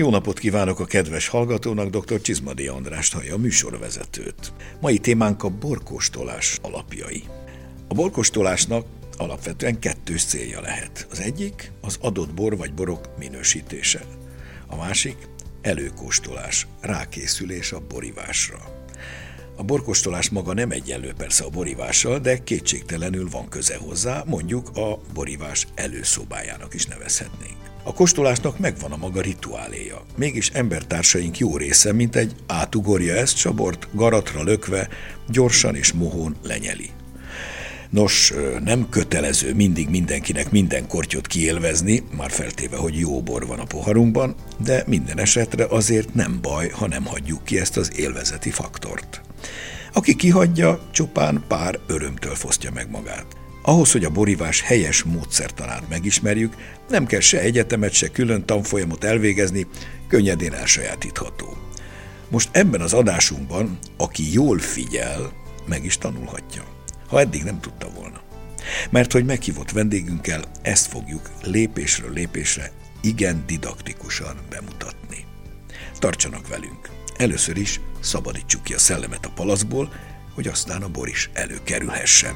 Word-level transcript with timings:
Jó 0.00 0.10
napot 0.10 0.38
kívánok 0.38 0.80
a 0.80 0.84
kedves 0.84 1.28
hallgatónak, 1.28 1.88
dr. 1.88 2.20
Csizmadi 2.20 2.66
Andrást 2.66 3.12
hallja 3.12 3.34
a 3.34 3.38
műsorvezetőt. 3.38 4.52
Mai 4.80 4.98
témánk 4.98 5.42
a 5.42 5.48
borkóstolás 5.48 6.58
alapjai. 6.62 7.22
A 7.88 7.94
borkóstolásnak 7.94 8.86
alapvetően 9.16 9.78
kettős 9.78 10.24
célja 10.24 10.60
lehet. 10.60 11.06
Az 11.10 11.20
egyik 11.20 11.72
az 11.80 11.98
adott 12.00 12.34
bor 12.34 12.56
vagy 12.56 12.74
borok 12.74 13.08
minősítése. 13.18 14.00
A 14.66 14.76
másik 14.76 15.16
előkóstolás, 15.62 16.66
rákészülés 16.80 17.72
a 17.72 17.80
borivásra. 17.88 18.58
A 19.56 19.62
borkóstolás 19.62 20.30
maga 20.30 20.54
nem 20.54 20.70
egyenlő 20.70 21.12
persze 21.16 21.44
a 21.44 21.50
borivással, 21.50 22.18
de 22.18 22.42
kétségtelenül 22.42 23.28
van 23.28 23.48
köze 23.48 23.76
hozzá, 23.76 24.22
mondjuk 24.26 24.76
a 24.76 24.98
borivás 25.14 25.66
előszobájának 25.74 26.74
is 26.74 26.86
nevezhetnénk. 26.86 27.69
A 27.82 27.92
kóstolásnak 27.92 28.58
megvan 28.58 28.92
a 28.92 28.96
maga 28.96 29.20
rituáléja. 29.20 30.02
Mégis 30.16 30.48
embertársaink 30.48 31.38
jó 31.38 31.56
része, 31.56 31.92
mint 31.92 32.16
egy 32.16 32.34
átugorja 32.46 33.14
ezt, 33.14 33.36
csabort 33.36 33.88
garatra 33.92 34.42
lökve, 34.42 34.88
gyorsan 35.28 35.74
és 35.74 35.92
mohón 35.92 36.36
lenyeli. 36.42 36.90
Nos, 37.90 38.32
nem 38.64 38.88
kötelező 38.88 39.54
mindig 39.54 39.88
mindenkinek 39.88 40.50
minden 40.50 40.88
kortyot 40.88 41.26
kiélvezni, 41.26 42.02
már 42.16 42.30
feltéve, 42.30 42.76
hogy 42.76 42.98
jó 42.98 43.22
bor 43.22 43.46
van 43.46 43.58
a 43.58 43.64
poharunkban, 43.64 44.34
de 44.64 44.84
minden 44.86 45.18
esetre 45.18 45.66
azért 45.68 46.14
nem 46.14 46.38
baj, 46.42 46.68
ha 46.68 46.88
nem 46.88 47.04
hagyjuk 47.04 47.44
ki 47.44 47.58
ezt 47.58 47.76
az 47.76 47.98
élvezeti 47.98 48.50
faktort. 48.50 49.20
Aki 49.92 50.16
kihagyja, 50.16 50.80
csupán 50.90 51.44
pár 51.48 51.78
örömtől 51.86 52.34
fosztja 52.34 52.70
meg 52.72 52.90
magát. 52.90 53.39
Ahhoz, 53.62 53.92
hogy 53.92 54.04
a 54.04 54.10
borivás 54.10 54.60
helyes 54.60 55.02
módszertanát 55.02 55.88
megismerjük, 55.88 56.54
nem 56.88 57.06
kell 57.06 57.20
se 57.20 57.40
egyetemet, 57.40 57.92
se 57.92 58.08
külön 58.08 58.44
tanfolyamot 58.44 59.04
elvégezni, 59.04 59.66
könnyedén 60.08 60.52
elsajátítható. 60.52 61.56
Most 62.28 62.48
ebben 62.52 62.80
az 62.80 62.92
adásunkban, 62.92 63.78
aki 63.96 64.32
jól 64.32 64.58
figyel, 64.58 65.32
meg 65.66 65.84
is 65.84 65.98
tanulhatja, 65.98 66.62
ha 67.08 67.20
eddig 67.20 67.42
nem 67.42 67.60
tudta 67.60 67.90
volna. 67.90 68.20
Mert 68.90 69.12
hogy 69.12 69.24
meghívott 69.24 69.70
vendégünkkel 69.70 70.44
ezt 70.62 70.86
fogjuk 70.86 71.30
lépésről 71.42 72.12
lépésre 72.12 72.72
igen 73.02 73.44
didaktikusan 73.46 74.36
bemutatni. 74.50 75.24
Tartsanak 75.98 76.48
velünk! 76.48 76.88
Először 77.16 77.56
is 77.56 77.80
szabadítsuk 78.00 78.62
ki 78.62 78.74
a 78.74 78.78
szellemet 78.78 79.26
a 79.26 79.32
palaszból, 79.34 79.92
hogy 80.34 80.48
aztán 80.48 80.82
a 80.82 80.88
bor 80.88 81.08
is 81.08 81.30
előkerülhessen. 81.32 82.34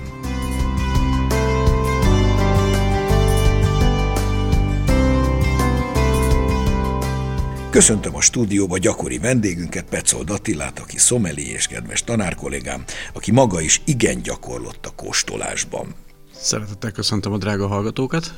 Köszöntöm 7.75 8.15
a 8.15 8.21
stúdióba 8.21 8.79
gyakori 8.79 9.19
vendégünket, 9.19 9.85
Petzold 9.85 10.31
Attilát, 10.31 10.79
aki 10.79 10.99
szomeli 10.99 11.51
és 11.51 11.67
kedves 11.67 12.05
tanárkollégám, 12.05 12.85
aki 13.15 13.33
maga 13.33 13.61
is 13.61 13.81
igen 13.85 14.23
gyakorlott 14.23 14.87
a 14.87 14.91
kóstolásban. 14.97 15.95
Szeretettel 16.35 16.91
köszöntöm 16.91 17.33
a 17.33 17.39
drága 17.39 17.67
hallgatókat. 17.67 18.35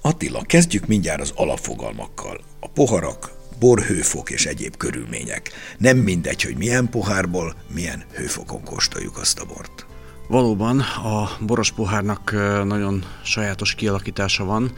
Attila, 0.00 0.42
kezdjük 0.42 0.86
mindjárt 0.86 1.20
az 1.20 1.32
alapfogalmakkal. 1.36 2.40
A 2.60 2.68
poharak, 2.68 3.32
borhőfok 3.58 4.30
és 4.30 4.46
egyéb 4.46 4.76
körülmények. 4.76 5.50
Nem 5.78 5.96
mindegy, 5.96 6.42
hogy 6.42 6.56
milyen 6.56 6.88
pohárból, 6.88 7.54
milyen 7.74 8.04
hőfokon 8.14 8.64
kóstoljuk 8.64 9.18
azt 9.18 9.38
a 9.38 9.44
bort. 9.44 9.86
Valóban 10.28 10.80
a 10.80 11.30
boros 11.40 11.72
pohárnak 11.72 12.32
nagyon 12.64 13.04
sajátos 13.24 13.74
kialakítása 13.74 14.44
van. 14.44 14.72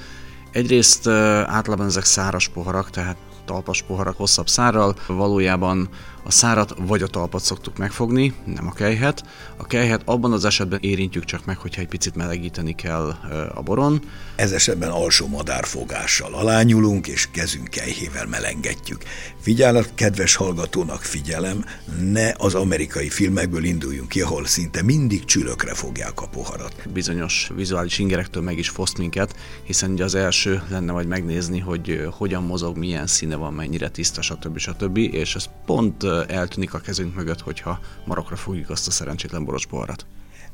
Egyrészt 0.53 1.07
általában 1.47 1.87
ezek 1.87 2.05
száras 2.05 2.49
poharak, 2.49 2.91
tehát 2.91 3.17
talpas 3.44 3.82
poharak 3.82 4.16
hosszabb 4.16 4.49
szárral. 4.49 4.94
Valójában 5.06 5.88
a 6.25 6.31
szárat 6.31 6.75
vagy 6.79 7.03
a 7.03 7.07
talpat 7.07 7.43
szoktuk 7.43 7.77
megfogni, 7.77 8.35
nem 8.45 8.67
a 8.67 8.73
kejhet. 8.73 9.25
A 9.57 9.67
kejhet 9.67 10.03
abban 10.05 10.33
az 10.33 10.45
esetben 10.45 10.79
érintjük 10.83 11.25
csak 11.25 11.45
meg, 11.45 11.57
hogyha 11.57 11.81
egy 11.81 11.89
picit 11.89 12.15
melegíteni 12.15 12.75
kell 12.75 13.17
a 13.55 13.62
boron. 13.62 14.01
Ez 14.37 14.53
esetben 14.53 14.91
alsó 14.91 15.27
madárfogással 15.27 16.34
alányulunk, 16.34 17.07
és 17.07 17.29
kezünk 17.31 17.69
kejhével 17.69 18.27
melengetjük. 18.27 19.03
Figyelet, 19.41 19.95
kedves 19.95 20.34
hallgatónak 20.34 21.03
figyelem, 21.03 21.65
ne 22.01 22.33
az 22.37 22.55
amerikai 22.55 23.09
filmekből 23.09 23.65
induljunk 23.65 24.09
ki, 24.09 24.21
ahol 24.21 24.47
szinte 24.47 24.83
mindig 24.83 25.25
csülökre 25.25 25.75
fogják 25.75 26.21
a 26.21 26.27
poharat. 26.27 26.75
Bizonyos 26.93 27.51
vizuális 27.55 27.99
ingerektől 27.99 28.43
meg 28.43 28.59
is 28.59 28.69
foszt 28.69 28.99
minket, 28.99 29.37
hiszen 29.63 29.91
ugye 29.91 30.05
az 30.05 30.15
első 30.15 30.63
lenne 30.69 30.93
majd 30.93 31.07
megnézni, 31.07 31.59
hogy 31.59 32.09
hogyan 32.11 32.43
mozog, 32.43 32.77
milyen 32.77 33.07
színe 33.07 33.37
van, 33.37 33.53
mennyire 33.53 33.89
tiszta, 33.89 34.23
stb. 34.23 34.59
stb. 34.59 34.97
És 34.97 35.34
ez 35.34 35.49
pont 35.67 36.05
eltűnik 36.23 36.75
a 36.75 36.79
kezünk 36.79 37.15
mögött, 37.15 37.41
hogyha 37.41 37.81
marokra 38.05 38.37
fogjuk 38.37 38.71
azt 38.71 38.87
a 38.87 38.91
szerencsétlen 38.91 39.45
boros 39.45 39.67
poharat. 39.67 40.07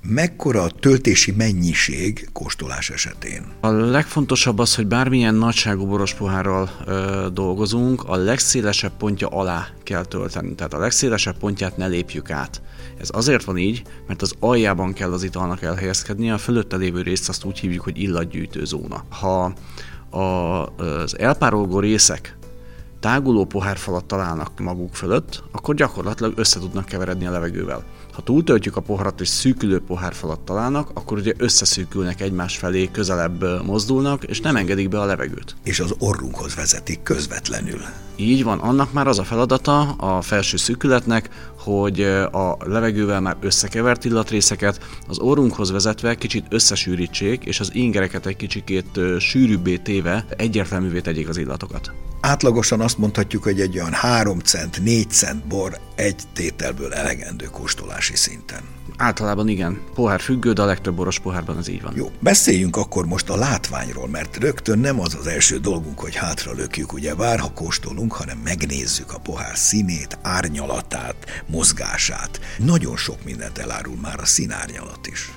Mekkora 0.02 0.62
a 0.62 0.70
töltési 0.70 1.32
mennyiség 1.32 2.28
kóstolás 2.32 2.90
esetén? 2.90 3.46
A 3.60 3.68
legfontosabb 3.68 4.58
az, 4.58 4.74
hogy 4.74 4.86
bármilyen 4.86 5.34
nagyságú 5.34 5.86
boros 5.86 6.14
pohárral 6.14 6.70
ö, 6.86 7.26
dolgozunk, 7.32 8.04
a 8.04 8.16
legszélesebb 8.16 8.92
pontja 8.96 9.28
alá 9.28 9.66
kell 9.82 10.04
tölteni. 10.04 10.54
Tehát 10.54 10.74
a 10.74 10.78
legszélesebb 10.78 11.38
pontját 11.38 11.76
ne 11.76 11.86
lépjük 11.86 12.30
át. 12.30 12.62
Ez 12.98 13.08
azért 13.12 13.44
van 13.44 13.56
így, 13.56 13.82
mert 14.06 14.22
az 14.22 14.34
aljában 14.38 14.92
kell 14.92 15.12
az 15.12 15.22
italnak 15.22 15.62
elhelyezkednie, 15.62 16.32
a 16.32 16.38
fölötte 16.38 16.76
lévő 16.76 17.02
részt 17.02 17.28
azt 17.28 17.44
úgy 17.44 17.58
hívjuk, 17.58 17.82
hogy 17.82 17.98
illatgyűjtő 17.98 18.64
zóna. 18.64 19.04
Ha 19.08 19.52
a, 20.10 20.20
az 20.76 21.18
elpárolgó 21.18 21.80
részek 21.80 22.36
táguló 23.00 23.44
pohárfalat 23.44 24.04
találnak 24.04 24.58
maguk 24.58 24.94
fölött, 24.94 25.42
akkor 25.50 25.74
gyakorlatilag 25.74 26.32
össze 26.36 26.58
tudnak 26.58 26.84
keveredni 26.84 27.26
a 27.26 27.30
levegővel. 27.30 27.84
Ha 28.12 28.22
túltöltjük 28.22 28.76
a 28.76 28.80
poharat 28.80 29.20
és 29.20 29.28
szűkülő 29.28 29.80
pohárfalat 29.80 30.40
találnak, 30.40 30.90
akkor 30.94 31.18
ugye 31.18 31.32
összeszűkülnek 31.36 32.20
egymás 32.20 32.56
felé, 32.56 32.88
közelebb 32.92 33.64
mozdulnak, 33.64 34.24
és 34.24 34.40
nem 34.40 34.56
engedik 34.56 34.88
be 34.88 35.00
a 35.00 35.04
levegőt. 35.04 35.56
És 35.64 35.80
az 35.80 35.94
orrunkhoz 35.98 36.54
vezetik 36.54 37.02
közvetlenül. 37.02 37.80
Így 38.16 38.44
van, 38.44 38.58
annak 38.58 38.92
már 38.92 39.06
az 39.06 39.18
a 39.18 39.24
feladata 39.24 39.80
a 39.80 40.22
felső 40.22 40.56
szűkületnek, 40.56 41.49
hogy 41.64 42.00
a 42.32 42.56
levegővel 42.64 43.20
már 43.20 43.36
összekevert 43.40 44.04
illatrészeket 44.04 44.80
az 45.08 45.18
orrunkhoz 45.18 45.70
vezetve 45.70 46.14
kicsit 46.14 46.46
összesűrítsék, 46.48 47.44
és 47.44 47.60
az 47.60 47.70
ingereket 47.74 48.26
egy 48.26 48.36
kicsikét 48.36 49.00
sűrűbbé 49.18 49.76
téve 49.76 50.24
egyértelművé 50.36 51.00
tegyék 51.00 51.28
az 51.28 51.36
illatokat. 51.36 51.92
Átlagosan 52.20 52.80
azt 52.80 52.98
mondhatjuk, 52.98 53.42
hogy 53.42 53.60
egy 53.60 53.78
olyan 53.78 53.92
3 53.92 54.38
cent, 54.38 54.82
4 54.82 55.10
cent 55.10 55.46
bor 55.46 55.78
egy 55.94 56.22
tételből 56.32 56.92
elegendő 56.92 57.44
kóstolási 57.44 58.16
szinten. 58.16 58.60
Általában 58.96 59.48
igen. 59.48 59.80
Pohár 59.94 60.20
függő, 60.20 60.52
de 60.52 60.62
a 60.62 60.64
legtöbb 60.64 60.94
boros 60.94 61.18
pohárban 61.18 61.58
ez 61.58 61.68
így 61.68 61.82
van. 61.82 61.92
Jó, 61.96 62.10
beszéljünk 62.18 62.76
akkor 62.76 63.06
most 63.06 63.30
a 63.30 63.36
látványról, 63.36 64.08
mert 64.08 64.36
rögtön 64.36 64.78
nem 64.78 65.00
az 65.00 65.16
az 65.18 65.26
első 65.26 65.58
dolgunk, 65.58 66.00
hogy 66.00 66.14
hátra 66.14 66.52
lökjük, 66.52 66.92
ugye 66.92 67.14
bár 67.14 67.38
ha 67.38 67.52
kóstolunk, 67.52 68.12
hanem 68.12 68.38
megnézzük 68.44 69.12
a 69.12 69.18
pohár 69.18 69.56
színét, 69.56 70.18
árnyalatát, 70.22 71.16
mozgását. 71.50 72.40
Nagyon 72.58 72.96
sok 72.96 73.24
mindent 73.24 73.58
elárul 73.58 73.96
már 73.96 74.20
a 74.20 74.24
színárnyalat 74.24 75.06
is. 75.06 75.30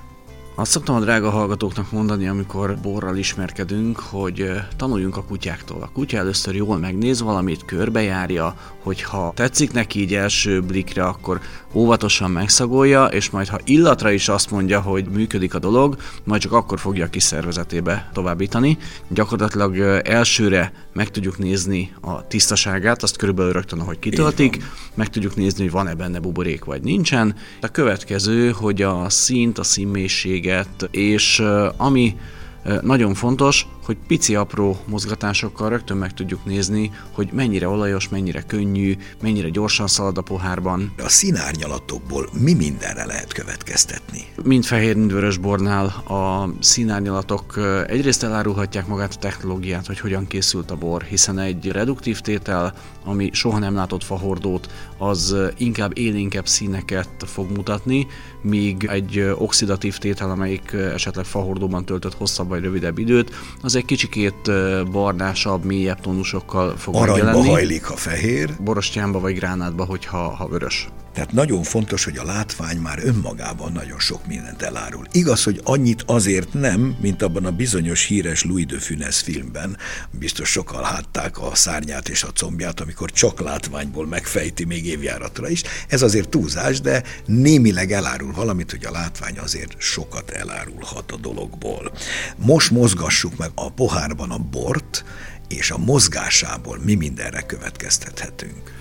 Azt 0.56 0.72
szoktam 0.72 0.96
a 0.96 1.00
drága 1.00 1.30
hallgatóknak 1.30 1.92
mondani, 1.92 2.28
amikor 2.28 2.78
borral 2.82 3.18
ismerkedünk, 3.18 4.00
hogy 4.00 4.52
tanuljunk 4.78 5.18
a 5.18 5.24
kutyáktól. 5.24 5.82
A 5.82 5.90
kutya 5.94 6.18
először 6.18 6.56
jól 6.56 6.78
megnéz 6.78 7.22
valamit, 7.22 7.66
körbejárja, 7.66 8.56
hogyha 8.84 9.32
tetszik 9.36 9.72
neki 9.72 10.00
így 10.00 10.14
első 10.14 10.62
blikre, 10.62 11.04
akkor 11.06 11.40
óvatosan 11.74 12.32
megszagolja, 12.32 13.06
és 13.06 13.30
majd 13.30 13.48
ha 13.48 13.60
illatra 13.64 14.12
is 14.12 14.30
azt 14.30 14.52
mondja, 14.52 14.82
hogy 14.82 15.06
működik 15.06 15.54
a 15.54 15.60
dolog, 15.60 15.98
majd 16.24 16.42
csak 16.42 16.52
akkor 16.52 16.80
fogja 16.80 17.06
a 17.06 17.10
kis 17.10 17.24
szervezetébe 17.24 18.10
továbbítani. 18.14 18.78
Gyakorlatilag 19.08 19.78
elsőre 20.04 20.74
meg 20.94 21.12
tudjuk 21.12 21.38
nézni 21.38 21.94
a 22.02 22.28
tisztaságát, 22.28 23.04
azt 23.04 23.18
körülbelül 23.18 23.52
rögtön, 23.52 23.80
ahogy 23.80 24.00
kitöltik, 24.00 24.64
meg 24.94 25.10
tudjuk 25.10 25.36
nézni, 25.36 25.64
hogy 25.64 25.72
van-e 25.72 25.94
benne 25.94 26.20
buborék 26.20 26.64
vagy 26.64 26.82
nincsen. 26.82 27.36
A 27.62 27.68
következő, 27.68 28.52
hogy 28.52 28.82
a 28.82 29.10
színt, 29.10 29.58
a 29.58 29.64
színmélységet, 30.44 30.88
és 30.92 31.44
ami 31.78 32.18
nagyon 32.82 33.14
fontos, 33.14 33.68
hogy 33.84 33.98
pici 34.08 34.36
apró 34.36 34.78
mozgatásokkal 34.86 35.70
rögtön 35.70 35.98
meg 35.98 36.14
tudjuk 36.14 36.46
nézni, 36.46 36.92
hogy 37.12 37.30
mennyire 37.32 37.68
olajos, 37.68 38.10
mennyire 38.10 38.42
könnyű, 38.42 38.98
mennyire 39.22 39.50
gyorsan 39.50 39.88
szalad 39.88 40.18
a 40.18 40.22
pohárban. 40.22 40.94
A 40.98 41.10
színárnyalatokból 41.10 42.30
mi 42.40 42.54
mindenre 42.54 43.06
lehet 43.06 43.34
következtetni? 43.34 44.22
Mind 44.44 44.64
fehér, 44.64 44.96
mind 44.96 45.12
vörös 45.12 45.38
bornál 45.38 45.86
a 45.86 46.50
színárnyalatok 46.60 47.60
egyrészt 47.88 48.24
elárulhatják 48.24 48.88
magát 48.88 49.14
a 49.14 49.20
technológiát, 49.20 49.88
hogy 49.88 50.00
hogyan 50.00 50.28
készült 50.28 50.72
a 50.72 50.76
bor, 50.76 51.02
hiszen 51.02 51.40
egy 51.40 51.68
reduktív 51.72 52.20
tétel, 52.20 52.74
ami 53.04 53.30
soha 53.34 53.60
nem 53.60 53.76
látott 53.76 54.04
fahordót, 54.04 54.70
az 54.98 55.36
inkább 55.58 55.98
élénkebb 55.98 56.48
színeket 56.48 57.10
fog 57.18 57.52
mutatni, 57.52 58.08
míg 58.42 58.86
egy 58.90 59.34
oxidatív 59.38 59.98
tétel, 59.98 60.30
amelyik 60.30 60.72
esetleg 60.72 61.26
fahordóban 61.26 61.86
töltött 61.86 62.14
hosszabb 62.14 62.48
vagy 62.48 62.62
rövidebb 62.62 62.98
időt, 62.98 63.32
az 63.62 63.73
az 63.74 63.80
egy 63.80 63.86
kicsikét 63.86 64.52
barnásabb, 64.92 65.66
mélyebb 65.66 66.00
tónusokkal 66.00 66.78
fog 66.78 66.96
Aranyba 66.96 67.14
megjelenni. 67.14 67.50
hajlik, 67.50 67.84
ha 67.84 67.96
fehér. 67.96 68.50
Borostyánba 68.60 69.20
vagy 69.20 69.36
gránátba, 69.36 69.86
hogyha 69.86 70.18
ha 70.18 70.48
vörös. 70.48 70.88
Tehát 71.14 71.32
nagyon 71.32 71.64
fontos, 71.64 72.04
hogy 72.04 72.18
a 72.18 72.24
látvány 72.24 72.78
már 72.78 73.00
önmagában 73.04 73.72
nagyon 73.72 74.00
sok 74.00 74.28
mindent 74.28 74.62
elárul. 74.62 75.08
Igaz, 75.12 75.44
hogy 75.44 75.62
annyit 75.64 76.04
azért 76.06 76.54
nem, 76.54 76.96
mint 77.02 77.22
abban 77.22 77.46
a 77.46 77.52
bizonyos 77.52 78.06
híres 78.06 78.44
Louis 78.44 78.66
de 78.66 78.80
Funès 78.80 79.20
filmben, 79.20 79.78
biztos 80.12 80.50
sokan 80.50 80.82
látták 80.82 81.42
a 81.42 81.56
szárnyát 81.56 82.10
és 82.10 82.24
a 82.24 82.32
combját, 82.32 82.80
amikor 82.80 83.12
csak 83.12 83.40
látványból 83.40 84.08
megfejti 84.08 84.66
még 84.66 84.86
évjáratra 84.86 85.50
is. 85.50 85.62
Ez 85.88 86.02
azért 86.02 86.30
túlzás, 86.30 86.82
de 86.82 87.04
némileg 87.26 87.92
elárul 87.92 88.32
valamit, 88.32 88.72
hogy 88.72 88.86
a 88.86 88.92
látvány 88.92 89.38
azért 89.38 89.76
sokat 89.78 90.30
elárulhat 90.30 91.12
a 91.12 91.18
dologból. 91.18 91.92
Most 92.36 92.72
mozgassuk 92.72 93.38
meg 93.38 93.50
a 93.66 93.72
pohárban 93.72 94.32
a 94.32 94.38
bort, 94.38 95.04
és 95.48 95.72
a 95.72 95.78
mozgásából 95.78 96.80
mi 96.84 96.96
mindenre 96.96 97.42
következtethetünk. 97.42 98.72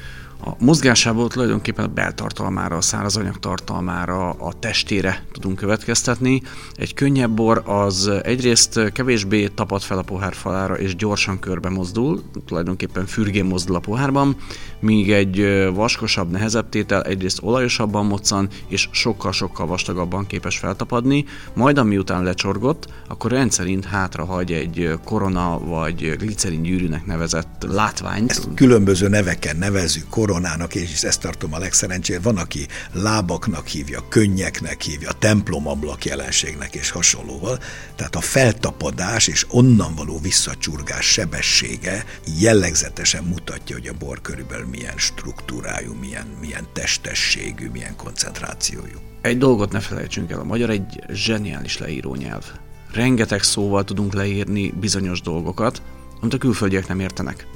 A 0.45 0.51
mozgásából 0.59 1.29
tulajdonképpen 1.29 1.85
a 1.85 1.89
beltartalmára, 1.89 2.77
a 2.77 2.81
szárazanyag 2.81 3.39
tartalmára, 3.39 4.31
a 4.31 4.53
testére 4.53 5.25
tudunk 5.33 5.57
következtetni. 5.57 6.43
Egy 6.75 6.95
könnyebb 6.95 7.31
bor 7.31 7.63
az 7.67 8.11
egyrészt 8.23 8.93
kevésbé 8.93 9.47
tapad 9.47 9.83
fel 9.83 9.99
a 9.99 10.03
pohár 10.03 10.35
falára 10.35 10.79
és 10.79 10.97
gyorsan 10.97 11.39
körbe 11.39 11.69
mozdul, 11.69 12.23
tulajdonképpen 12.47 13.07
fürgén 13.07 13.45
mozdul 13.45 13.77
a 13.77 13.79
pohárban, 13.79 14.37
míg 14.81 15.13
egy 15.13 15.69
vaskosabb, 15.75 16.31
nehezebb 16.31 16.69
tétel 16.69 17.03
egyrészt 17.03 17.39
olajosabban 17.43 18.07
moccan 18.07 18.49
és 18.69 18.89
sokkal-sokkal 18.91 19.67
vastagabban 19.67 20.27
képes 20.27 20.59
feltapadni, 20.59 21.25
majd 21.55 21.79
amiután 21.79 22.23
lecsorgott, 22.23 22.87
akkor 23.09 23.31
rendszerint 23.31 23.85
hátrahagy 23.85 24.53
egy 24.53 24.99
korona 25.05 25.59
vagy 25.59 26.17
glicerin 26.19 26.63
gyűrűnek 26.63 27.07
nevezett 27.07 27.67
látványt. 27.69 28.31
Ezt 28.31 28.49
különböző 28.55 29.09
neveken 29.09 29.57
nevezük, 29.57 30.09
korona 30.09 30.31
koronának, 30.33 30.75
és 30.75 31.03
ezt 31.03 31.21
tartom 31.21 31.55
a 31.55 31.59
legszerencsésebb. 31.59 32.23
Van, 32.23 32.37
aki 32.37 32.67
lábaknak 32.93 33.67
hívja, 33.67 34.09
könnyeknek 34.09 34.81
hívja, 34.81 35.13
templomablak 35.13 36.05
jelenségnek 36.05 36.75
és 36.75 36.91
hasonlóval. 36.91 37.59
Tehát 37.97 38.17
a 38.17 38.21
feltapadás 38.21 39.27
és 39.27 39.47
onnan 39.49 39.95
való 39.95 40.19
visszacsurgás 40.19 41.13
sebessége 41.13 42.05
jellegzetesen 42.39 43.25
mutatja, 43.25 43.77
hogy 43.77 43.89
a 43.89 43.93
bor 43.99 44.21
körülbelül 44.21 44.67
milyen 44.67 44.97
struktúrájú, 44.97 45.95
milyen, 45.95 46.27
milyen 46.41 46.67
testességű, 46.73 47.69
milyen 47.71 47.97
koncentrációjú. 47.97 48.99
Egy 49.21 49.39
dolgot 49.39 49.73
ne 49.73 49.81
felejtsünk 49.81 50.31
el, 50.31 50.41
a 50.41 50.45
magyar 50.45 50.71
egy 50.71 51.01
zseniális 51.09 51.79
leíró 51.79 52.15
nyelv. 52.15 52.45
Rengeteg 52.93 53.43
szóval 53.43 53.85
tudunk 53.85 54.15
leírni 54.15 54.73
bizonyos 54.81 55.21
dolgokat, 55.21 55.83
amit 56.21 56.35
a 56.35 56.39
külföldiek 56.39 56.89
nem 56.89 57.01
értenek. 57.01 57.47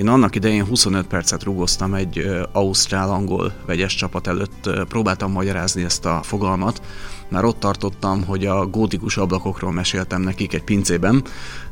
Én 0.00 0.08
annak 0.08 0.34
idején 0.34 0.64
25 0.64 1.06
percet 1.06 1.42
rugoztam 1.42 1.94
egy 1.94 2.30
ausztrál-angol 2.52 3.52
vegyes 3.66 3.94
csapat 3.94 4.26
előtt, 4.26 4.70
próbáltam 4.88 5.32
magyarázni 5.32 5.82
ezt 5.82 6.04
a 6.04 6.20
fogalmat, 6.22 6.82
már 7.28 7.44
ott 7.44 7.60
tartottam, 7.60 8.24
hogy 8.24 8.46
a 8.46 8.66
gótikus 8.66 9.16
ablakokról 9.16 9.72
meséltem 9.72 10.22
nekik 10.22 10.54
egy 10.54 10.62
pincében, 10.62 11.24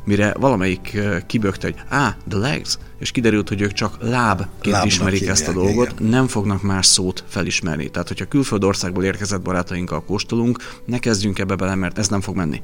mire 0.03 0.33
valamelyik 0.39 0.99
kibökte, 1.27 1.67
hogy 1.67 1.75
ah, 1.89 2.13
the 2.27 2.37
legs, 2.37 2.77
és 2.99 3.11
kiderült, 3.11 3.47
hogy 3.47 3.61
ők 3.61 3.73
csak 3.73 3.97
lábként 3.99 4.65
Lábnak 4.65 4.85
ismerik 4.85 5.19
hívják, 5.19 5.37
ezt 5.37 5.47
a 5.47 5.53
dolgot, 5.53 5.91
igen. 5.91 6.09
nem 6.09 6.27
fognak 6.27 6.61
más 6.61 6.85
szót 6.85 7.23
felismerni. 7.27 7.89
Tehát, 7.89 8.07
hogyha 8.07 8.25
külföld 8.25 8.63
országból 8.63 9.03
érkezett 9.03 9.41
barátainkkal 9.41 10.03
kóstolunk, 10.03 10.81
ne 10.85 10.99
kezdjünk 10.99 11.39
ebbe 11.39 11.55
bele, 11.55 11.75
mert 11.75 11.97
ez 11.97 12.07
nem 12.07 12.21
fog 12.21 12.35
menni. 12.35 12.61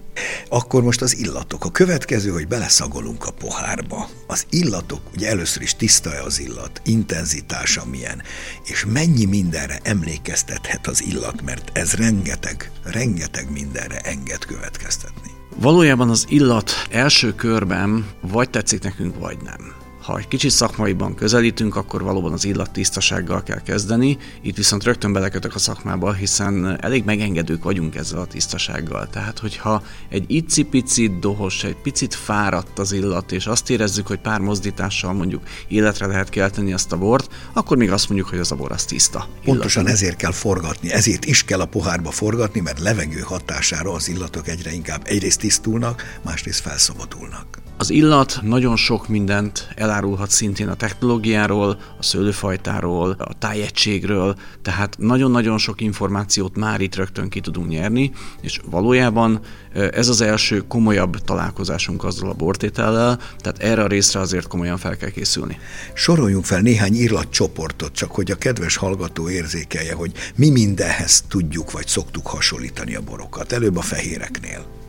Akkor 0.49 0.83
most 0.83 1.01
az 1.01 1.17
illatok. 1.17 1.65
A 1.65 1.71
következő, 1.71 2.29
hogy 2.29 2.47
beleszagolunk 2.47 3.25
a 3.25 3.31
pohárba. 3.31 4.09
Az 4.27 4.45
illatok, 4.49 5.01
ugye 5.15 5.29
először 5.29 5.61
is 5.61 5.75
tiszta-e 5.75 6.23
az 6.23 6.39
illat, 6.39 6.81
intenzitása 6.85 7.85
milyen, 7.85 8.21
és 8.63 8.85
mennyi 8.93 9.25
mindenre 9.25 9.79
emlékeztethet 9.83 10.87
az 10.87 11.03
illat, 11.03 11.41
mert 11.41 11.77
ez 11.77 11.93
rengeteg 11.93 12.71
rengeteg 12.83 13.51
mindenre 13.51 13.99
enged 13.99 14.45
következtetni. 14.45 15.31
Valójában 15.55 16.09
az 16.09 16.25
illat 16.29 16.71
első 16.89 17.35
körben 17.35 18.05
vagy 18.21 18.49
tetszik 18.49 18.83
nekünk, 18.83 19.19
vagy 19.19 19.37
nem. 19.43 19.84
Ha 20.05 20.17
egy 20.17 20.27
kicsit 20.27 20.51
szakmaiban 20.51 21.15
közelítünk, 21.15 21.75
akkor 21.75 22.03
valóban 22.03 22.33
az 22.33 22.45
illat 22.45 22.71
tisztasággal 22.71 23.43
kell 23.43 23.61
kezdeni. 23.61 24.17
Itt 24.41 24.55
viszont 24.55 24.83
rögtön 24.83 25.13
belekötök 25.13 25.55
a 25.55 25.59
szakmába, 25.59 26.13
hiszen 26.13 26.77
elég 26.81 27.03
megengedők 27.03 27.63
vagyunk 27.63 27.95
ezzel 27.95 28.19
a 28.19 28.25
tisztasággal. 28.25 29.07
Tehát, 29.09 29.39
hogyha 29.39 29.83
egy 30.09 30.23
icipici 30.27 31.17
dohos, 31.19 31.63
egy 31.63 31.75
picit 31.75 32.13
fáradt 32.13 32.79
az 32.79 32.91
illat, 32.91 33.31
és 33.31 33.47
azt 33.47 33.69
érezzük, 33.69 34.07
hogy 34.07 34.19
pár 34.19 34.39
mozdítással 34.39 35.13
mondjuk 35.13 35.43
életre 35.67 36.05
lehet 36.05 36.29
kelteni 36.29 36.73
azt 36.73 36.91
a 36.91 36.97
bort, 36.97 37.33
akkor 37.53 37.77
még 37.77 37.91
azt 37.91 38.09
mondjuk, 38.09 38.29
hogy 38.29 38.39
az 38.39 38.51
a 38.51 38.55
bor 38.55 38.71
az 38.71 38.85
tiszta. 38.85 39.27
Illat. 39.27 39.43
Pontosan 39.43 39.87
ezért 39.87 40.15
kell 40.15 40.31
forgatni, 40.31 40.91
ezért 40.91 41.25
is 41.25 41.43
kell 41.43 41.59
a 41.59 41.65
pohárba 41.65 42.11
forgatni, 42.11 42.59
mert 42.59 42.79
levegő 42.79 43.19
hatására 43.19 43.91
az 43.91 44.09
illatok 44.09 44.47
egyre 44.47 44.73
inkább 44.73 45.01
egyrészt 45.05 45.39
tisztulnak, 45.39 46.19
másrészt 46.23 46.61
felszabadulnak. 46.61 47.63
Az 47.77 47.89
illat 47.89 48.39
nagyon 48.41 48.75
sok 48.75 49.07
mindent 49.07 49.67
elárulhat 49.95 50.29
szintén 50.29 50.67
a 50.67 50.75
technológiáról, 50.75 51.77
a 51.99 52.03
szőlőfajtáról, 52.03 53.15
a 53.19 53.37
tájegységről, 53.37 54.35
tehát 54.61 54.95
nagyon-nagyon 54.99 55.57
sok 55.57 55.81
információt 55.81 56.55
már 56.55 56.81
itt 56.81 56.95
rögtön 56.95 57.29
ki 57.29 57.39
tudunk 57.39 57.67
nyerni, 57.67 58.11
és 58.41 58.61
valójában 58.69 59.39
ez 59.73 60.07
az 60.07 60.21
első 60.21 60.63
komolyabb 60.67 61.17
találkozásunk 61.17 62.03
azzal 62.03 62.29
a 62.29 62.33
bortétellel, 62.33 63.19
tehát 63.37 63.57
erre 63.59 63.83
a 63.83 63.87
részre 63.87 64.19
azért 64.19 64.47
komolyan 64.47 64.77
fel 64.77 64.97
kell 64.97 65.09
készülni. 65.09 65.57
Soroljunk 65.93 66.45
fel 66.45 66.61
néhány 66.61 66.95
illatcsoportot, 66.95 67.93
csak 67.93 68.11
hogy 68.11 68.31
a 68.31 68.35
kedves 68.35 68.75
hallgató 68.75 69.29
érzékelje, 69.29 69.93
hogy 69.93 70.11
mi 70.35 70.49
mindenhez 70.49 71.23
tudjuk 71.27 71.71
vagy 71.71 71.87
szoktuk 71.87 72.27
hasonlítani 72.27 72.95
a 72.95 73.01
borokat. 73.01 73.51
Előbb 73.51 73.77
a 73.77 73.81
fehéreknél. 73.81 74.84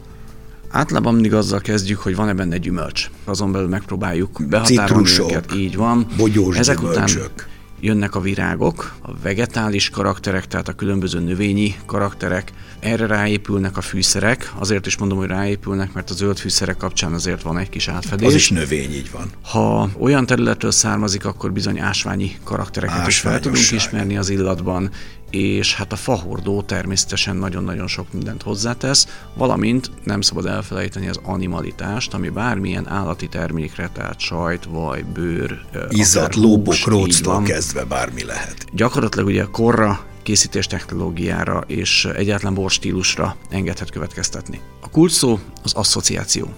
Általában 0.76 1.14
mindig 1.14 1.34
azzal 1.34 1.61
kezdjük, 1.61 1.99
hogy 1.99 2.17
van-e 2.17 2.34
benne 2.34 2.56
gyümölcs. 2.58 3.11
Azon 3.25 3.52
belül 3.52 3.69
megpróbáljuk 3.69 4.43
behatárolni 4.49 5.11
őket. 5.19 5.55
Így 5.55 5.76
van. 5.76 6.06
Bogyós 6.17 6.56
Ezek 6.56 6.78
gyümölcsök. 6.81 7.32
után 7.34 7.55
jönnek 7.81 8.14
a 8.14 8.21
virágok, 8.21 8.95
a 9.02 9.11
vegetális 9.23 9.90
karakterek, 9.90 10.47
tehát 10.47 10.68
a 10.68 10.73
különböző 10.73 11.21
növényi 11.21 11.76
karakterek, 11.87 12.52
erre 12.80 13.06
ráépülnek 13.06 13.76
a 13.76 13.80
fűszerek, 13.80 14.52
azért 14.59 14.87
is 14.87 14.97
mondom, 14.97 15.18
hogy 15.18 15.28
ráépülnek, 15.28 15.92
mert 15.92 16.11
a 16.11 16.14
zöld 16.14 16.38
fűszerek 16.38 16.76
kapcsán 16.76 17.12
azért 17.12 17.42
van 17.42 17.59
egy 17.59 17.68
kis 17.68 17.88
átfedés. 17.88 18.26
Az 18.26 18.35
is 18.35 18.50
növény, 18.50 18.92
így 18.92 19.11
van. 19.12 19.30
Ha 19.42 19.90
olyan 19.99 20.26
területről 20.26 20.71
származik, 20.71 21.25
akkor 21.25 21.52
bizony 21.52 21.80
ásványi 21.80 22.37
karaktereket 22.45 23.06
is 23.06 23.18
fel 23.18 23.40
tudunk 23.40 23.71
ismerni 23.71 24.16
az 24.16 24.28
illatban, 24.28 24.90
és 25.30 25.75
hát 25.75 25.92
a 25.92 25.97
fahordó 25.97 26.62
természetesen 26.62 27.37
nagyon-nagyon 27.37 27.87
sok 27.87 28.12
mindent 28.12 28.42
hozzátesz, 28.42 29.06
valamint 29.35 29.90
nem 30.04 30.21
szabad 30.21 30.47
elfelejteni 30.47 31.09
az 31.09 31.21
animalitást, 31.23 32.14
ami 32.14 32.28
bármilyen 32.28 32.88
állati 32.88 33.28
termékre, 33.28 33.90
tehát 33.92 34.21
sajt, 34.21 34.64
vaj, 34.64 35.04
bőr, 35.14 35.61
izzat, 35.88 36.35
lóbok, 36.35 36.85
róctól 36.85 37.42
kezdve 37.42 37.85
bármi 37.85 38.25
lehet. 38.25 38.66
Gyakorlatilag 38.73 39.26
ugye 39.26 39.45
korra 39.50 40.04
készítés 40.23 40.66
technológiára 40.66 41.64
és 41.66 42.04
egyáltalán 42.04 42.54
borstílusra 42.54 43.37
engedhet 43.50 43.90
következtetni. 43.90 44.61
A 44.80 44.90
kulcs 44.90 45.12
szó 45.12 45.38
az 45.62 45.73
asszociáció. 45.73 46.49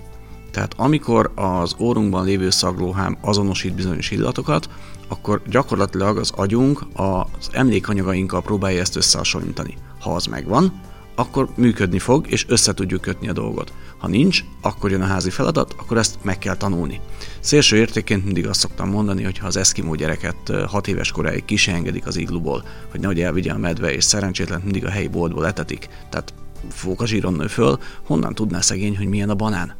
Tehát 0.50 0.72
amikor 0.76 1.32
az 1.34 1.74
órunkban 1.78 2.24
lévő 2.24 2.50
szaglóhám 2.50 3.18
azonosít 3.20 3.74
bizonyos 3.74 4.10
illatokat, 4.10 4.68
akkor 5.08 5.42
gyakorlatilag 5.46 6.18
az 6.18 6.32
agyunk 6.36 6.86
az 6.92 7.48
emlékanyagainkkal 7.52 8.42
próbálja 8.42 8.80
ezt 8.80 8.96
összehasonlítani. 8.96 9.76
Ha 10.00 10.14
az 10.14 10.26
megvan, 10.26 10.80
akkor 11.14 11.48
működni 11.56 11.98
fog, 11.98 12.30
és 12.30 12.44
össze 12.48 12.74
tudjuk 12.74 13.00
kötni 13.00 13.28
a 13.28 13.32
dolgot. 13.32 13.72
Ha 13.98 14.08
nincs, 14.08 14.44
akkor 14.60 14.90
jön 14.90 15.02
a 15.02 15.06
házi 15.06 15.30
feladat, 15.30 15.74
akkor 15.78 15.96
ezt 15.96 16.18
meg 16.22 16.38
kell 16.38 16.56
tanulni. 16.56 17.00
Szélső 17.40 17.76
értéként 17.76 18.24
mindig 18.24 18.46
azt 18.46 18.60
szoktam 18.60 18.90
mondani, 18.90 19.22
hogy 19.22 19.38
ha 19.38 19.46
az 19.46 19.56
eszkimó 19.56 19.94
gyereket 19.94 20.52
6 20.66 20.88
éves 20.88 21.12
koráig 21.12 21.44
kisengedik 21.44 22.06
az 22.06 22.16
igluból, 22.16 22.64
hogy 22.90 23.00
nehogy 23.00 23.20
elvigye 23.20 23.52
a 23.52 23.58
medve, 23.58 23.92
és 23.92 24.04
szerencsétlen 24.04 24.60
mindig 24.64 24.84
a 24.84 24.90
helyi 24.90 25.08
boltból 25.08 25.46
etetik, 25.46 25.88
tehát 26.10 26.34
fóka 26.70 27.06
zsíron 27.06 27.32
nő 27.32 27.46
föl, 27.46 27.78
honnan 28.06 28.34
tudná 28.34 28.60
szegény, 28.60 28.96
hogy 28.96 29.08
milyen 29.08 29.30
a 29.30 29.34
banán? 29.34 29.74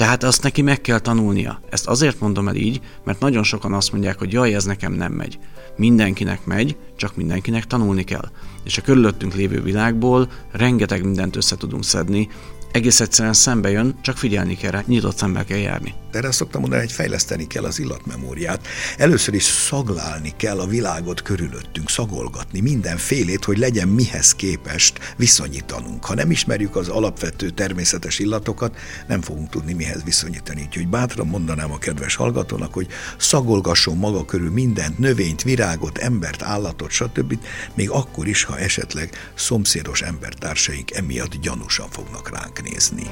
Tehát 0.00 0.22
azt 0.22 0.42
neki 0.42 0.62
meg 0.62 0.80
kell 0.80 0.98
tanulnia. 0.98 1.60
Ezt 1.70 1.86
azért 1.86 2.20
mondom 2.20 2.48
el 2.48 2.54
így, 2.54 2.80
mert 3.04 3.20
nagyon 3.20 3.42
sokan 3.42 3.72
azt 3.72 3.92
mondják, 3.92 4.18
hogy 4.18 4.32
jaj, 4.32 4.54
ez 4.54 4.64
nekem 4.64 4.92
nem 4.92 5.12
megy. 5.12 5.38
Mindenkinek 5.76 6.44
megy, 6.44 6.76
csak 6.96 7.16
mindenkinek 7.16 7.66
tanulni 7.66 8.04
kell. 8.04 8.30
És 8.64 8.78
a 8.78 8.82
körülöttünk 8.82 9.34
lévő 9.34 9.62
világból 9.62 10.30
rengeteg 10.52 11.04
mindent 11.04 11.36
össze 11.36 11.56
tudunk 11.56 11.84
szedni, 11.84 12.28
egész 12.72 13.00
egyszerűen 13.00 13.34
szembe 13.34 13.70
jön, 13.70 13.98
csak 14.02 14.16
figyelni 14.16 14.56
kell 14.56 14.70
rá, 14.70 14.82
nyitott 14.86 15.16
szembe 15.16 15.44
kell 15.44 15.58
járni. 15.58 15.94
Erre 16.12 16.30
szoktam 16.30 16.60
mondani, 16.60 16.82
hogy 16.82 16.92
fejleszteni 16.92 17.46
kell 17.46 17.64
az 17.64 17.78
illatmemóriát. 17.78 18.66
Először 18.96 19.34
is 19.34 19.42
szaglálni 19.42 20.32
kell 20.36 20.60
a 20.60 20.66
világot 20.66 21.22
körülöttünk, 21.22 21.90
szagolgatni 21.90 22.60
mindenfélét, 22.60 23.44
hogy 23.44 23.58
legyen 23.58 23.88
mihez 23.88 24.34
képest 24.34 25.14
viszonyítanunk. 25.16 26.04
Ha 26.04 26.14
nem 26.14 26.30
ismerjük 26.30 26.76
az 26.76 26.88
alapvető 26.88 27.50
természetes 27.50 28.18
illatokat, 28.18 28.76
nem 29.08 29.20
fogunk 29.20 29.48
tudni 29.48 29.72
mihez 29.72 30.02
viszonyítani. 30.04 30.62
Úgyhogy 30.66 30.88
bátran 30.88 31.26
mondanám 31.26 31.72
a 31.72 31.78
kedves 31.78 32.14
hallgatónak, 32.14 32.74
hogy 32.74 32.86
szagolgasson 33.18 33.96
maga 33.96 34.24
körül 34.24 34.50
mindent, 34.50 34.98
növényt, 34.98 35.42
virágot, 35.42 35.98
embert, 35.98 36.42
állatot, 36.42 36.90
stb. 36.90 37.38
Még 37.74 37.90
akkor 37.90 38.26
is, 38.26 38.44
ha 38.44 38.58
esetleg 38.58 39.10
szomszédos 39.34 40.02
embertársaink 40.02 40.90
emiatt 40.90 41.40
gyanúsan 41.40 41.88
fognak 41.90 42.30
ránk 42.30 42.62
nézni. 42.62 43.06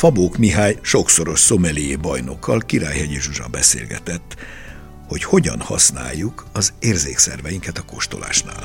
Fabók 0.00 0.36
Mihály 0.36 0.78
sokszoros 0.82 1.40
szomelié 1.40 1.96
bajnokkal 1.96 2.60
Királyhegyi 2.60 3.20
Zsuzsa 3.20 3.48
beszélgetett, 3.50 4.36
hogy 5.08 5.24
hogyan 5.24 5.60
használjuk 5.60 6.46
az 6.52 6.72
érzékszerveinket 6.78 7.78
a 7.78 7.84
kóstolásnál. 7.84 8.62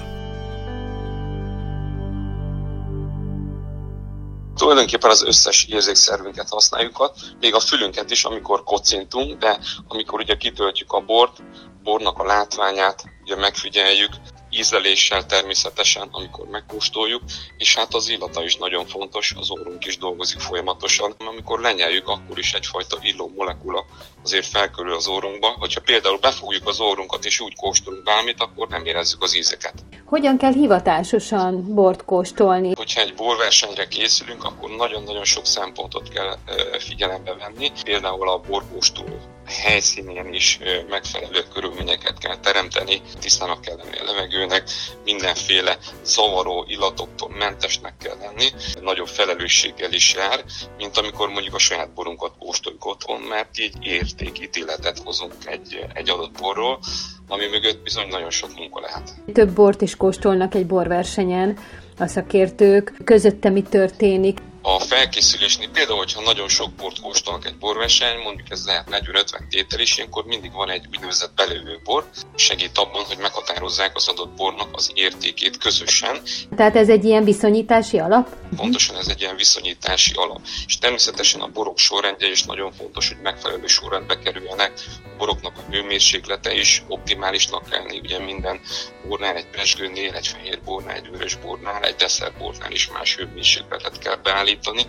Tulajdonképpen 4.55 5.09
az 5.09 5.23
összes 5.23 5.65
érzékszervünket 5.65 6.49
használjuk, 6.49 7.11
még 7.39 7.53
a 7.53 7.59
fülünket 7.59 8.11
is, 8.11 8.23
amikor 8.23 8.63
kocintunk, 8.63 9.39
de 9.39 9.59
amikor 9.87 10.19
ugye 10.19 10.35
kitöltjük 10.35 10.91
a 10.91 10.99
bort, 10.99 11.43
bornak 11.83 12.19
a 12.19 12.25
látványát, 12.25 13.03
ugye 13.23 13.35
megfigyeljük, 13.35 14.11
ízleléssel 14.57 15.25
természetesen, 15.25 16.07
amikor 16.11 16.47
megkóstoljuk, 16.47 17.21
és 17.57 17.75
hát 17.75 17.93
az 17.93 18.09
illata 18.09 18.43
is 18.43 18.55
nagyon 18.55 18.85
fontos, 18.85 19.33
az 19.37 19.51
órunk 19.51 19.85
is 19.85 19.97
dolgozik 19.97 20.39
folyamatosan. 20.39 21.15
Amikor 21.17 21.59
lenyeljük, 21.59 22.07
akkor 22.07 22.37
is 22.37 22.53
egyfajta 22.53 22.97
illó 23.01 23.31
molekula 23.35 23.85
azért 24.23 24.45
felkörül 24.45 24.93
az 24.93 25.07
órunkba. 25.07 25.55
Hogyha 25.59 25.81
például 25.81 26.17
befogjuk 26.17 26.67
az 26.67 26.79
órunkat 26.79 27.25
és 27.25 27.39
úgy 27.39 27.55
kóstolunk 27.55 28.03
bármit, 28.03 28.41
akkor 28.41 28.67
nem 28.67 28.85
érezzük 28.85 29.23
az 29.23 29.35
ízeket. 29.35 29.73
Hogyan 30.05 30.37
kell 30.37 30.53
hivatásosan 30.53 31.73
bort 31.73 32.05
kóstolni? 32.05 32.73
Hogyha 32.75 33.01
egy 33.01 33.13
borversenyre 33.13 33.87
készülünk, 33.87 34.43
akkor 34.43 34.69
nagyon-nagyon 34.69 35.23
sok 35.23 35.45
szempontot 35.45 36.09
kell 36.09 36.37
figyelembe 36.79 37.33
venni. 37.33 37.71
Például 37.83 38.29
a 38.29 38.37
borkóstoló 38.37 39.19
helyszínén 39.47 40.33
is 40.33 40.59
megfelelő 40.89 41.43
körülményeket 41.53 42.17
kell 42.17 42.37
teremteni, 42.37 43.01
tisztának 43.19 43.61
kell 43.61 43.75
lenni 43.75 43.97
a 43.97 44.13
levegőnek, 44.45 44.69
mindenféle 45.03 45.77
zavaró 46.03 46.65
illatoktól 46.67 47.29
mentesnek 47.29 47.93
kell 47.97 48.15
lenni, 48.19 48.45
nagyobb 48.81 49.07
felelősséggel 49.07 49.93
is 49.93 50.13
jár, 50.13 50.43
mint 50.77 50.97
amikor 50.97 51.29
mondjuk 51.29 51.55
a 51.55 51.59
saját 51.59 51.93
borunkat 51.93 52.33
kóstoljuk 52.39 52.85
otthon, 52.85 53.21
mert 53.21 53.59
így 53.59 53.73
értékítéletet 53.81 54.99
hozunk 55.03 55.33
egy, 55.45 55.85
egy 55.93 56.09
adott 56.09 56.39
borról, 56.39 56.79
ami 57.27 57.45
mögött 57.47 57.83
bizony 57.83 58.07
nagyon 58.07 58.29
sok 58.29 58.55
munka 58.55 58.79
lehet. 58.79 59.13
Több 59.33 59.51
bort 59.51 59.81
is 59.81 59.95
kóstolnak 59.95 60.55
egy 60.55 60.65
borversenyen 60.65 61.57
a 61.97 62.07
szakértők. 62.07 62.93
Közötte 63.03 63.49
mi 63.49 63.61
történik? 63.61 64.37
A 64.67 64.79
felkészülésnél, 64.79 65.69
például, 65.69 65.97
hogyha 65.97 66.21
nagyon 66.21 66.47
sok 66.47 66.71
bort 66.73 66.99
kóstolnak 67.01 67.45
egy 67.45 67.57
borverseny, 67.57 68.17
mondjuk 68.23 68.49
ez 68.49 68.65
lehet 68.65 68.87
40-50 68.91 69.47
tétel 69.49 69.79
is, 69.79 69.97
ilyenkor 69.97 70.25
mindig 70.25 70.51
van 70.51 70.69
egy 70.69 70.85
úgynevezett 70.91 71.33
belővő 71.35 71.79
bor, 71.83 72.09
segít 72.35 72.77
abban, 72.77 73.03
hogy 73.03 73.17
meghatározzák 73.17 73.95
az 73.95 74.07
adott 74.07 74.29
bornak 74.35 74.67
az 74.71 74.91
értékét 74.93 75.57
közösen. 75.57 76.21
Tehát 76.55 76.75
ez 76.75 76.89
egy 76.89 77.05
ilyen 77.05 77.23
viszonyítási 77.23 77.99
alap? 77.99 78.29
Pontosan 78.55 78.95
ez 78.95 79.07
egy 79.07 79.21
ilyen 79.21 79.35
viszonyítási 79.35 80.13
alap. 80.13 80.39
És 80.65 80.77
természetesen 80.77 81.41
a 81.41 81.47
borok 81.47 81.77
sorrendje 81.77 82.29
is 82.29 82.43
nagyon 82.43 82.71
fontos, 82.71 83.07
hogy 83.07 83.21
megfelelő 83.21 83.67
sorrendbe 83.67 84.19
kerüljenek. 84.19 84.71
A 85.03 85.17
boroknak 85.17 85.57
a 85.57 85.71
hőmérséklete 85.71 86.53
is 86.53 86.83
optimálisnak 86.87 87.69
kell 87.69 87.81
lenni, 87.81 87.99
ugye 87.99 88.19
minden 88.19 88.59
bornál, 89.07 89.35
egy 89.35 89.49
pesgőnél, 89.49 90.13
egy 90.13 90.27
fehér 90.27 90.59
bornál, 90.63 90.95
egy 90.95 91.09
vörös 91.09 91.35
bornál, 91.35 91.83
egy 91.83 91.95
desszertbornál 91.95 92.71
is 92.71 92.89
más 92.91 93.15
hőmérsékletet 93.15 93.99
kell 93.99 94.15
beállítani 94.15 94.53
állítani. 94.55 94.85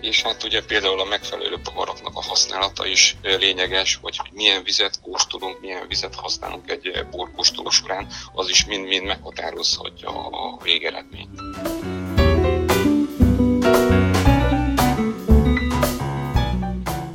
És 0.00 0.22
hát 0.22 0.44
ugye 0.44 0.64
például 0.64 1.00
a 1.00 1.04
megfelelő 1.04 1.58
poharaknak 1.62 2.16
a 2.16 2.22
használata 2.22 2.86
is 2.86 3.16
lényeges, 3.22 3.98
vagy 4.02 4.16
hogy 4.16 4.30
milyen 4.32 4.62
vizet 4.62 5.00
kóstolunk, 5.00 5.60
milyen 5.60 5.88
vizet 5.88 6.14
használunk 6.14 6.70
egy 6.70 7.06
borkóstoló 7.10 7.70
során, 7.70 8.06
az 8.32 8.48
is 8.48 8.64
mind-mind 8.64 9.04
meghatározhatja 9.04 10.08
a 10.08 10.58
végeredményt. 10.62 11.40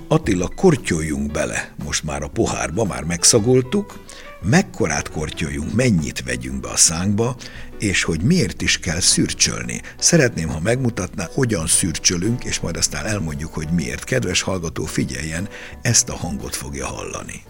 Attila, 0.07 0.49
kortyoljunk 0.55 1.31
bele, 1.31 1.73
most 1.83 2.03
már 2.03 2.23
a 2.23 2.27
pohárba, 2.27 2.83
már 2.83 3.03
megszagoltuk, 3.03 3.93
mekkorát 4.41 5.09
kortyoljunk, 5.09 5.73
mennyit 5.73 6.23
vegyünk 6.23 6.59
be 6.59 6.69
a 6.69 6.75
szánkba, 6.75 7.35
és 7.79 8.03
hogy 8.03 8.21
miért 8.21 8.61
is 8.61 8.79
kell 8.79 8.99
szürcsölni. 8.99 9.81
Szeretném, 9.97 10.47
ha 10.47 10.59
megmutatná, 10.59 11.27
hogyan 11.33 11.67
szürcsölünk, 11.67 12.43
és 12.43 12.59
majd 12.59 12.77
aztán 12.77 13.05
elmondjuk, 13.05 13.53
hogy 13.53 13.67
miért. 13.71 14.03
Kedves 14.03 14.41
hallgató, 14.41 14.85
figyeljen, 14.85 15.49
ezt 15.81 16.09
a 16.09 16.15
hangot 16.15 16.55
fogja 16.55 16.85
hallani. 16.85 17.43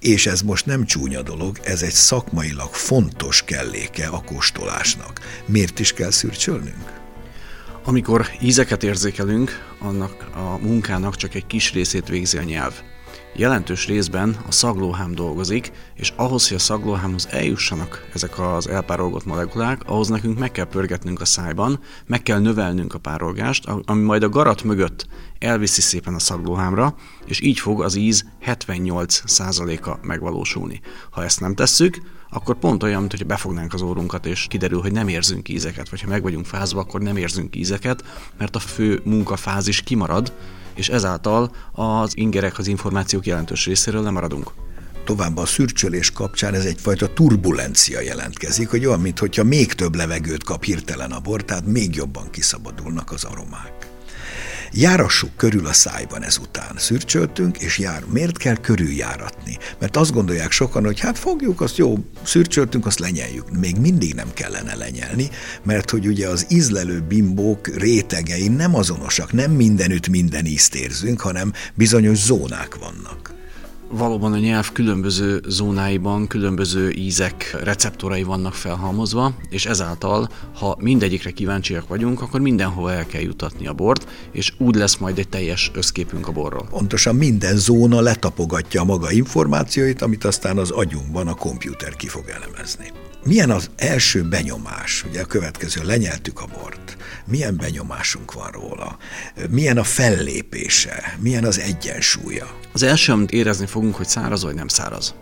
És 0.00 0.26
ez 0.26 0.40
most 0.42 0.66
nem 0.66 0.84
csúnya 0.84 1.22
dolog, 1.22 1.58
ez 1.62 1.82
egy 1.82 1.92
szakmailag 1.92 2.72
fontos 2.72 3.42
kelléke 3.42 4.06
a 4.06 4.22
kóstolásnak. 4.22 5.20
Miért 5.46 5.78
is 5.78 5.92
kell 5.92 6.10
szürcsölnünk? 6.10 7.03
Amikor 7.86 8.26
ízeket 8.42 8.82
érzékelünk, 8.82 9.50
annak 9.78 10.26
a 10.34 10.58
munkának 10.58 11.16
csak 11.16 11.34
egy 11.34 11.46
kis 11.46 11.72
részét 11.72 12.08
végzi 12.08 12.38
a 12.38 12.42
nyelv. 12.42 12.72
Jelentős 13.36 13.86
részben 13.86 14.36
a 14.48 14.52
szaglóhám 14.52 15.14
dolgozik, 15.14 15.72
és 15.94 16.12
ahhoz, 16.16 16.48
hogy 16.48 16.56
a 16.56 16.60
szaglóhámhoz 16.60 17.28
eljussanak 17.30 18.08
ezek 18.14 18.38
az 18.38 18.68
elpárolgott 18.68 19.24
molekulák, 19.24 19.82
ahhoz 19.86 20.08
nekünk 20.08 20.38
meg 20.38 20.52
kell 20.52 20.64
pörgetnünk 20.64 21.20
a 21.20 21.24
szájban, 21.24 21.80
meg 22.06 22.22
kell 22.22 22.40
növelnünk 22.40 22.94
a 22.94 22.98
párolgást, 22.98 23.66
ami 23.66 24.02
majd 24.02 24.22
a 24.22 24.28
garat 24.28 24.62
mögött 24.62 25.06
elviszi 25.38 25.80
szépen 25.80 26.14
a 26.14 26.18
szaglóhámra, 26.18 26.94
és 27.26 27.40
így 27.40 27.58
fog 27.58 27.82
az 27.82 27.94
íz 27.94 28.24
78%-a 28.46 30.06
megvalósulni. 30.06 30.80
Ha 31.10 31.24
ezt 31.24 31.40
nem 31.40 31.54
tesszük, 31.54 32.00
akkor 32.30 32.58
pont 32.58 32.82
olyan, 32.82 33.00
mint 33.00 33.10
hogy 33.10 33.26
befognánk 33.26 33.74
az 33.74 33.82
órunkat, 33.82 34.26
és 34.26 34.46
kiderül, 34.48 34.80
hogy 34.80 34.92
nem 34.92 35.08
érzünk 35.08 35.48
ízeket, 35.48 35.88
vagy 35.88 36.00
ha 36.00 36.08
meg 36.08 36.22
vagyunk 36.22 36.46
fázva, 36.46 36.80
akkor 36.80 37.00
nem 37.00 37.16
érzünk 37.16 37.56
ízeket, 37.56 38.04
mert 38.38 38.56
a 38.56 38.58
fő 38.58 39.00
munkafázis 39.04 39.82
kimarad, 39.82 40.32
és 40.74 40.88
ezáltal 40.88 41.54
az 41.72 42.16
ingerek, 42.16 42.58
az 42.58 42.66
információk 42.66 43.26
jelentős 43.26 43.66
részéről 43.66 44.02
lemaradunk. 44.02 44.50
Továbbá 45.04 45.42
a 45.42 45.46
szürcsölés 45.46 46.10
kapcsán 46.10 46.54
ez 46.54 46.64
egyfajta 46.64 47.12
turbulencia 47.12 48.00
jelentkezik, 48.00 48.68
hogy 48.68 48.86
olyan, 48.86 49.00
mintha 49.00 49.44
még 49.44 49.72
több 49.72 49.94
levegőt 49.94 50.44
kap 50.44 50.64
hirtelen 50.64 51.12
a 51.12 51.20
bor, 51.20 51.44
tehát 51.44 51.66
még 51.66 51.94
jobban 51.94 52.30
kiszabadulnak 52.30 53.12
az 53.12 53.24
aromák. 53.24 53.93
Járassuk 54.72 55.36
körül 55.36 55.66
a 55.66 55.72
szájban 55.72 56.22
ezután. 56.22 56.72
Szürcsöltünk, 56.76 57.58
és 57.58 57.78
jár. 57.78 58.04
Miért 58.12 58.36
kell 58.36 58.56
körüljáratni? 58.56 59.58
Mert 59.78 59.96
azt 59.96 60.12
gondolják 60.12 60.50
sokan, 60.50 60.84
hogy 60.84 61.00
hát 61.00 61.18
fogjuk, 61.18 61.60
azt 61.60 61.76
jó, 61.76 61.94
szürcsöltünk, 62.22 62.86
azt 62.86 62.98
lenyeljük. 62.98 63.58
Még 63.58 63.76
mindig 63.76 64.14
nem 64.14 64.32
kellene 64.32 64.74
lenyelni, 64.74 65.28
mert 65.62 65.90
hogy 65.90 66.06
ugye 66.06 66.28
az 66.28 66.46
ízlelő 66.48 67.00
bimbók 67.00 67.66
rétegei 67.66 68.48
nem 68.48 68.74
azonosak, 68.74 69.32
nem 69.32 69.50
mindenütt 69.50 70.08
minden 70.08 70.46
ízt 70.46 70.74
érzünk, 70.74 71.20
hanem 71.20 71.52
bizonyos 71.74 72.18
zónák 72.18 72.76
vannak 72.76 73.34
valóban 73.90 74.32
a 74.32 74.38
nyelv 74.38 74.72
különböző 74.72 75.40
zónáiban 75.48 76.26
különböző 76.26 76.90
ízek, 76.90 77.56
receptorai 77.62 78.22
vannak 78.22 78.54
felhalmozva, 78.54 79.34
és 79.48 79.66
ezáltal, 79.66 80.28
ha 80.54 80.76
mindegyikre 80.78 81.30
kíváncsiak 81.30 81.88
vagyunk, 81.88 82.20
akkor 82.20 82.40
mindenhol 82.40 82.90
el 82.90 83.06
kell 83.06 83.20
jutatni 83.20 83.66
a 83.66 83.72
bort, 83.72 84.08
és 84.32 84.52
úgy 84.58 84.74
lesz 84.74 84.96
majd 84.96 85.18
egy 85.18 85.28
teljes 85.28 85.70
összképünk 85.74 86.28
a 86.28 86.32
borról. 86.32 86.66
Pontosan 86.70 87.16
minden 87.16 87.56
zóna 87.56 88.00
letapogatja 88.00 88.80
a 88.80 88.84
maga 88.84 89.10
információit, 89.10 90.02
amit 90.02 90.24
aztán 90.24 90.58
az 90.58 90.70
agyunkban 90.70 91.28
a 91.28 91.34
komputer 91.34 91.96
ki 91.96 92.08
fog 92.08 92.24
elemezni. 92.28 92.92
Milyen 93.26 93.50
az 93.50 93.70
első 93.76 94.22
benyomás? 94.22 95.04
Ugye 95.08 95.20
a 95.20 95.24
következő, 95.24 95.84
lenyeltük 95.84 96.40
a 96.40 96.46
bort. 96.58 96.96
Milyen 97.26 97.56
benyomásunk 97.56 98.32
van 98.32 98.50
róla? 98.50 98.96
Milyen 99.50 99.78
a 99.78 99.84
fellépése? 99.84 101.16
Milyen 101.20 101.44
az 101.44 101.58
egyensúlya? 101.58 102.46
Az 102.72 102.82
első, 102.82 103.12
amit 103.12 103.32
érezni 103.32 103.66
fogunk, 103.66 103.94
hogy 103.94 104.08
száraz 104.08 104.42
vagy 104.42 104.54
nem 104.54 104.68
száraz. 104.68 105.14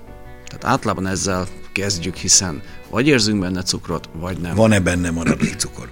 Tehát 0.47 0.65
általában 0.65 1.07
ezzel 1.07 1.47
kezdjük, 1.73 2.15
hiszen 2.15 2.63
vagy 2.91 3.07
érzünk 3.07 3.41
benne 3.41 3.63
cukrot, 3.63 4.09
vagy 4.13 4.39
nem. 4.39 4.55
Van-e 4.55 4.81
benne 4.81 5.11
maradék 5.11 5.55
cukor? 5.55 5.91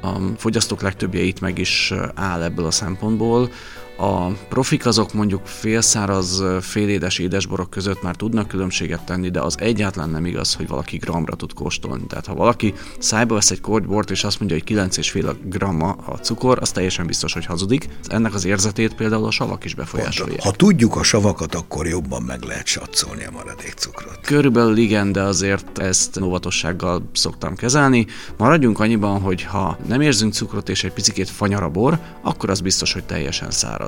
A 0.00 0.18
fogyasztók 0.36 0.82
legtöbbje 0.82 1.20
itt 1.20 1.40
meg 1.40 1.58
is 1.58 1.92
áll 2.14 2.42
ebből 2.42 2.66
a 2.66 2.70
szempontból. 2.70 3.50
A 3.96 4.26
profik 4.48 4.86
azok 4.86 5.12
mondjuk 5.12 5.46
félszáraz, 5.46 6.42
félédes 6.60 7.18
édesborok 7.18 7.70
között 7.70 8.02
már 8.02 8.16
tudnak 8.16 8.48
különbséget 8.48 9.04
tenni, 9.04 9.30
de 9.30 9.40
az 9.40 9.56
egyáltalán 9.58 10.10
nem 10.10 10.26
igaz, 10.26 10.54
hogy 10.54 10.68
valaki 10.68 10.96
gramra 10.96 11.36
tud 11.36 11.52
kóstolni. 11.52 12.06
Tehát 12.06 12.26
ha 12.26 12.34
valaki 12.34 12.74
szájba 12.98 13.34
vesz 13.34 13.50
egy 13.50 13.60
kortybort, 13.60 14.10
és 14.10 14.24
azt 14.24 14.38
mondja, 14.38 14.56
hogy 14.56 14.76
9,5 14.76 15.34
gramma 15.44 15.90
a 15.90 16.16
cukor, 16.16 16.58
az 16.60 16.70
teljesen 16.70 17.06
biztos, 17.06 17.32
hogy 17.32 17.44
hazudik. 17.46 17.88
Ennek 18.06 18.34
az 18.34 18.44
érzetét 18.44 18.94
például 18.94 19.24
a 19.24 19.30
savak 19.30 19.64
is 19.64 19.74
befolyásolják. 19.74 20.42
Ha 20.42 20.50
tudjuk 20.50 20.96
a 20.96 21.02
savakat, 21.02 21.54
akkor 21.54 21.86
jobban 21.86 22.22
meg 22.22 22.42
lehet 22.42 22.66
satszolni 22.66 23.24
a 23.24 23.30
maradék 23.30 23.72
cukrot. 23.72 24.18
Körülbelül 24.22 24.76
igen, 24.76 25.12
de 25.12 25.22
azért 25.22 25.78
ezt 25.78 26.20
óvatossággal 26.20 27.02
szoktam 27.12 27.54
kezelni. 27.54 28.06
Maradjunk 28.36 28.80
annyiban, 28.80 29.20
hogy 29.20 29.42
ha 29.42 29.78
nem 29.86 30.00
érzünk 30.00 30.32
cukrot 30.32 30.68
és 30.68 30.84
egy 30.84 30.92
picit 30.92 31.30
fanyar 31.30 31.62
a 31.62 31.68
bor, 31.68 31.98
akkor 32.22 32.50
az 32.50 32.60
biztos, 32.60 32.92
hogy 32.92 33.04
teljesen 33.04 33.50
száraz. 33.50 33.81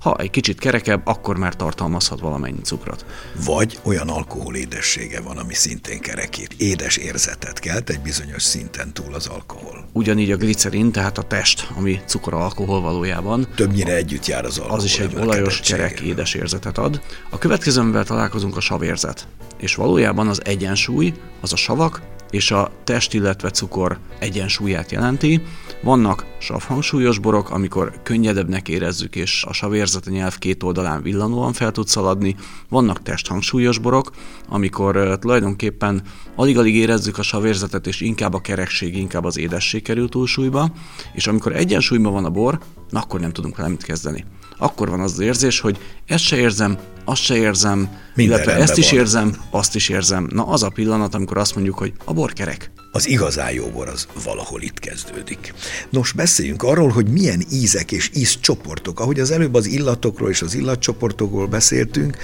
Ha 0.00 0.16
egy 0.16 0.30
kicsit 0.30 0.58
kerekebb, 0.58 1.06
akkor 1.06 1.36
már 1.36 1.54
tartalmazhat 1.54 2.20
valamennyi 2.20 2.60
cukrot. 2.62 3.04
Vagy 3.44 3.78
olyan 3.82 4.08
alkohol 4.08 4.54
édessége 4.54 5.20
van, 5.20 5.36
ami 5.36 5.54
szintén 5.54 6.00
kerekít. 6.00 6.54
Édes 6.56 6.96
érzetet 6.96 7.58
kelt 7.58 7.90
egy 7.90 8.00
bizonyos 8.00 8.42
szinten 8.42 8.92
túl 8.92 9.14
az 9.14 9.26
alkohol. 9.26 9.88
Ugyanígy 9.92 10.30
a 10.30 10.36
glicerin, 10.36 10.92
tehát 10.92 11.18
a 11.18 11.22
test, 11.22 11.68
ami 11.76 12.00
cukor 12.06 12.34
alkohol 12.34 12.80
valójában. 12.80 13.48
Többnyire 13.54 13.94
együtt 13.94 14.26
jár 14.26 14.44
az 14.44 14.58
alkohol. 14.58 14.78
Az 14.78 14.84
is 14.84 14.98
egy 14.98 15.14
olajos, 15.14 15.60
kerek, 15.60 16.00
édes 16.00 16.34
érzetet 16.34 16.78
ad. 16.78 17.00
A 17.30 17.38
következőmvel 17.38 18.04
találkozunk 18.04 18.56
a 18.56 18.60
savérzet. 18.60 19.28
És 19.56 19.74
valójában 19.74 20.28
az 20.28 20.40
egyensúly, 20.44 21.12
az 21.40 21.52
a 21.52 21.56
savak 21.56 22.00
és 22.30 22.50
a 22.50 22.70
test, 22.84 23.14
illetve 23.14 23.50
cukor 23.50 23.98
egyensúlyát 24.18 24.92
jelenti. 24.92 25.42
Vannak 25.82 26.24
savhangsúlyos 26.38 27.18
borok, 27.18 27.50
amikor 27.50 27.92
könnyedebbnek 28.02 28.68
érezzük, 28.68 29.16
és 29.16 29.44
a 29.48 29.52
savérzet 29.52 30.06
a 30.06 30.10
nyelv 30.10 30.38
két 30.38 30.62
oldalán 30.62 31.02
villanóan 31.02 31.52
fel 31.52 31.72
tud 31.72 31.88
szaladni. 31.88 32.36
Vannak 32.68 33.02
testhangsúlyos 33.02 33.78
borok, 33.78 34.12
amikor 34.48 35.18
tulajdonképpen 35.20 36.02
alig-alig 36.34 36.74
érezzük 36.74 37.18
a 37.18 37.22
savérzetet, 37.22 37.86
és 37.86 38.00
inkább 38.00 38.34
a 38.34 38.40
kerekség, 38.40 38.96
inkább 38.96 39.24
az 39.24 39.38
édesség 39.38 39.82
kerül 39.82 40.08
túlsúlyba, 40.08 40.72
és 41.12 41.26
amikor 41.26 41.56
egyensúlyban 41.56 42.12
van 42.12 42.24
a 42.24 42.30
bor, 42.30 42.58
akkor 42.90 43.20
nem 43.20 43.32
tudunk 43.32 43.56
vele 43.56 43.68
mit 43.68 43.82
kezdeni 43.82 44.24
akkor 44.58 44.88
van 44.90 45.00
az, 45.00 45.12
az 45.12 45.18
érzés, 45.18 45.60
hogy 45.60 45.78
ezt 46.06 46.24
se 46.24 46.36
érzem, 46.36 46.78
azt 47.04 47.22
se 47.22 47.36
érzem, 47.36 47.78
Minden 48.14 48.36
illetve 48.36 48.54
ezt 48.54 48.78
is 48.78 48.90
van. 48.90 49.00
érzem, 49.00 49.36
azt 49.50 49.74
is 49.74 49.88
érzem. 49.88 50.28
Na 50.32 50.46
az 50.46 50.62
a 50.62 50.68
pillanat, 50.68 51.14
amikor 51.14 51.38
azt 51.38 51.54
mondjuk, 51.54 51.78
hogy 51.78 51.92
a 52.04 52.12
bor 52.12 52.32
kerek. 52.32 52.70
Az 52.92 53.08
igazán 53.08 53.52
jó 53.52 53.66
bor 53.66 53.88
az 53.88 54.06
valahol 54.24 54.62
itt 54.62 54.78
kezdődik. 54.78 55.54
Nos, 55.90 56.12
beszéljünk 56.12 56.62
arról, 56.62 56.88
hogy 56.88 57.08
milyen 57.08 57.42
ízek 57.52 57.92
és 57.92 58.10
ízcsoportok, 58.14 59.00
ahogy 59.00 59.20
az 59.20 59.30
előbb 59.30 59.54
az 59.54 59.66
illatokról 59.66 60.30
és 60.30 60.42
az 60.42 60.54
illatcsoportokról 60.54 61.46
beszéltünk, 61.46 62.16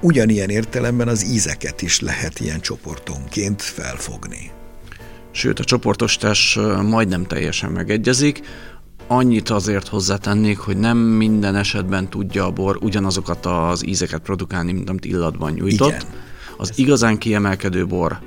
ugyanilyen 0.00 0.50
értelemben 0.50 1.08
az 1.08 1.24
ízeket 1.24 1.82
is 1.82 2.00
lehet 2.00 2.40
ilyen 2.40 2.60
csoportonként 2.60 3.62
felfogni. 3.62 4.50
Sőt, 5.30 5.58
a 5.58 5.64
csoportosítás 5.64 6.58
majdnem 6.82 7.26
teljesen 7.26 7.70
megegyezik. 7.70 8.40
Annyit 9.14 9.50
azért 9.50 9.88
hozzátennék, 9.88 10.58
hogy 10.58 10.76
nem 10.76 10.98
minden 10.98 11.56
esetben 11.56 12.10
tudja 12.10 12.44
a 12.44 12.50
bor 12.50 12.78
ugyanazokat 12.80 13.46
az 13.46 13.86
ízeket 13.86 14.20
produkálni, 14.20 14.72
mint 14.72 14.88
amit 14.90 15.04
illatban 15.04 15.52
nyújtott. 15.52 15.88
Igen. 15.88 16.02
Az 16.56 16.72
igazán 16.74 17.18
kiemelkedő 17.18 17.86
bor 17.86 18.18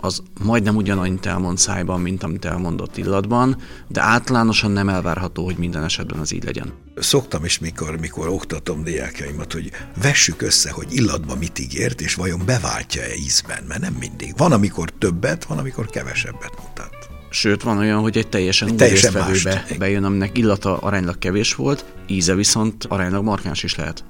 az 0.00 0.22
majdnem 0.42 0.76
ugyanannyit 0.76 1.26
elmond 1.26 1.58
szájban, 1.58 2.00
mint 2.00 2.22
amit 2.22 2.44
elmondott 2.44 2.96
illatban, 2.96 3.56
de 3.88 4.00
általánosan 4.00 4.70
nem 4.70 4.88
elvárható, 4.88 5.44
hogy 5.44 5.56
minden 5.56 5.84
esetben 5.84 6.18
az 6.18 6.32
így 6.32 6.44
legyen. 6.44 6.72
Szoktam 6.96 7.44
is, 7.44 7.58
mikor, 7.58 8.00
mikor 8.00 8.28
oktatom 8.28 8.82
diákjaimat, 8.82 9.52
hogy 9.52 9.70
vessük 10.02 10.42
össze, 10.42 10.70
hogy 10.70 10.86
illatban 10.90 11.38
mit 11.38 11.58
ígért, 11.58 12.00
és 12.00 12.14
vajon 12.14 12.40
beváltja-e 12.46 13.14
ízben, 13.16 13.64
mert 13.68 13.80
nem 13.80 13.96
mindig. 14.00 14.34
Van, 14.36 14.52
amikor 14.52 14.90
többet, 14.98 15.44
van, 15.44 15.58
amikor 15.58 15.86
kevesebbet 15.86 16.52
mutat. 16.62 17.13
Sőt, 17.34 17.62
van 17.62 17.78
olyan, 17.78 18.00
hogy 18.00 18.16
egy 18.16 18.28
teljesen 18.28 18.70
új 18.70 18.76
résztvevőbe 18.76 19.66
bejön, 19.78 20.04
aminek 20.04 20.38
illata 20.38 20.76
aránylag 20.78 21.18
kevés 21.18 21.54
volt, 21.54 21.84
íze 22.06 22.34
viszont 22.34 22.84
aránylag 22.84 23.24
markáns 23.24 23.62
is 23.62 23.74
lehet. 23.74 24.04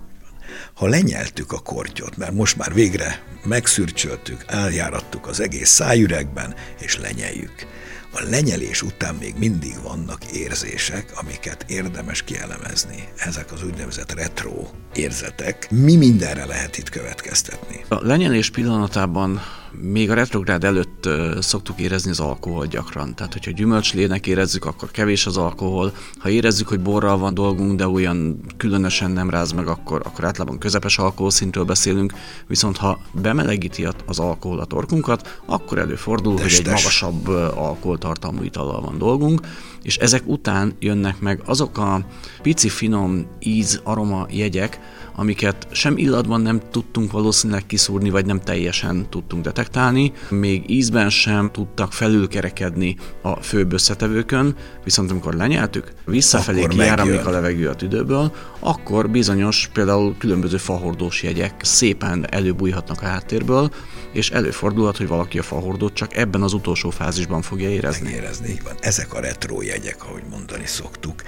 Ha 0.75 0.87
lenyeltük 0.87 1.53
a 1.53 1.59
kortyot, 1.59 2.17
mert 2.17 2.33
most 2.33 2.57
már 2.57 2.75
végre 2.75 3.23
megszürcsöltük, 3.45 4.45
eljárattuk 4.47 5.27
az 5.27 5.41
egész 5.41 5.69
szájüregben, 5.69 6.55
és 6.81 6.99
lenyeljük. 6.99 7.67
A 8.13 8.23
lenyelés 8.31 8.83
után 8.83 9.15
még 9.15 9.35
mindig 9.39 9.75
vannak 9.83 10.25
érzések, 10.33 11.13
amiket 11.15 11.65
érdemes 11.69 12.23
kielemezni. 12.23 13.09
Ezek 13.17 13.53
az 13.53 13.65
úgynevezett 13.65 14.13
retro 14.13 14.67
érzetek. 14.95 15.71
Mi 15.71 15.97
mindenre 15.97 16.45
lehet 16.45 16.79
itt 16.79 16.89
következtetni? 16.89 17.85
A 17.89 18.07
lenyelés 18.07 18.51
pillanatában 18.51 19.41
még 19.81 20.11
a 20.11 20.15
retrográd 20.15 20.65
előtt 20.65 21.09
szoktuk 21.41 21.81
érezni 21.81 22.11
az 22.11 22.21
alkohol 22.21 22.67
gyakran. 22.67 23.15
Tehát, 23.15 23.33
hogyha 23.33 23.51
gyümölcslének 23.51 24.27
érezzük, 24.27 24.65
akkor 24.65 24.91
kevés 24.91 25.27
az 25.27 25.37
alkohol. 25.37 25.93
Ha 26.19 26.29
érezzük, 26.29 26.69
hogy 26.69 26.81
borral 26.81 27.19
van 27.19 27.35
dolgunk, 27.35 27.79
de 27.79 27.89
olyan 27.89 28.41
különösen 28.57 29.11
nem 29.11 29.31
ráz 29.31 29.53
meg, 29.53 29.67
akkor, 29.67 30.01
akkor 30.05 30.25
általában 30.25 30.59
közepes 30.59 30.99
alkoholszintről 30.99 31.65
beszélünk. 31.65 32.13
Viszont 32.47 32.77
ha 32.77 33.01
bemelegíti 33.13 33.87
az 34.07 34.19
alkohol 34.19 34.59
a 34.59 34.65
torkunkat, 34.65 35.41
akkor 35.47 35.79
előfordul, 35.79 36.35
Testes. 36.35 36.57
hogy 36.57 36.67
egy 36.67 36.73
magasabb 36.73 37.29
alkoholtartalmú 37.57 38.43
itallal 38.43 38.81
van 38.81 38.99
dolgunk, 38.99 39.41
és 39.83 39.97
ezek 39.97 40.23
után 40.27 40.73
jönnek 40.79 41.21
meg 41.21 41.43
azok 41.45 41.79
a 41.79 42.07
pici 42.43 42.69
finom 42.69 43.27
íz, 43.39 43.81
aroma 43.85 44.27
jegyek, 44.31 44.81
amiket 45.17 45.67
sem 45.71 45.97
illatban 45.99 46.41
nem 46.41 46.61
tudtunk 46.71 47.13
valószínűleg 47.13 47.67
kiszúrni, 47.67 48.11
vagy 48.11 48.27
nem 48.27 48.41
teljesen 48.41 49.07
tudtunk 49.11 49.45
detektálni, 49.45 50.13
még 50.29 50.71
ízben 50.71 51.11
sem 51.11 51.51
tudtak 51.53 51.93
felülkerekedni 51.93 52.97
a 53.23 53.43
főbb 53.43 53.73
összetevőkön, 53.73 54.57
viszont 54.85 55.11
amikor 55.11 55.35
lenyeltük, 55.35 55.93
visszafelé 56.05 56.67
kiáramlik 56.67 57.27
a 57.27 57.31
levegő 57.31 57.69
a 57.69 57.75
tüdőből, 57.75 58.33
akkor 58.59 59.11
bizonyos, 59.11 59.71
például 59.73 60.15
különböző 60.19 60.57
fahordós 60.57 61.23
jegyek 61.23 61.55
szépen 61.63 62.27
előbújhatnak 62.31 63.03
a 63.03 63.07
háttérből, 63.07 63.71
és 64.13 64.31
előfordulhat, 64.31 64.97
hogy 64.97 65.09
valaki 65.09 65.39
a 65.39 65.43
fahordót 65.43 65.95
csak 65.95 66.17
ebben 66.17 66.43
az 66.43 66.53
utolsó 66.53 66.91
fázisban 66.91 67.43
fogja 67.43 67.71
érezni. 67.71 68.05
Megérezni, 68.05 68.49
így 68.49 68.63
van. 68.63 68.75
Ezek 68.81 69.15
a 69.15 69.21
retro 69.21 69.63
jegyek, 69.63 70.05
ahogy 70.05 70.23
mondani 70.31 70.67
szoktuk. 70.67 71.23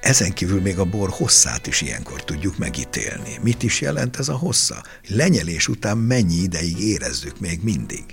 Ezen 0.00 0.32
kívül 0.32 0.60
még 0.60 0.78
a 0.78 0.84
bor 0.84 1.08
hosszát 1.10 1.66
is 1.66 1.80
ilyenkor 1.80 2.24
tudjuk 2.24 2.58
megítélni. 2.58 3.31
Mit 3.42 3.62
is 3.62 3.80
jelent 3.80 4.16
ez 4.16 4.28
a 4.28 4.36
hossza? 4.36 4.82
Lenyelés 5.08 5.68
után 5.68 5.98
mennyi 5.98 6.34
ideig 6.34 6.80
érezzük 6.80 7.40
még 7.40 7.60
mindig? 7.62 8.04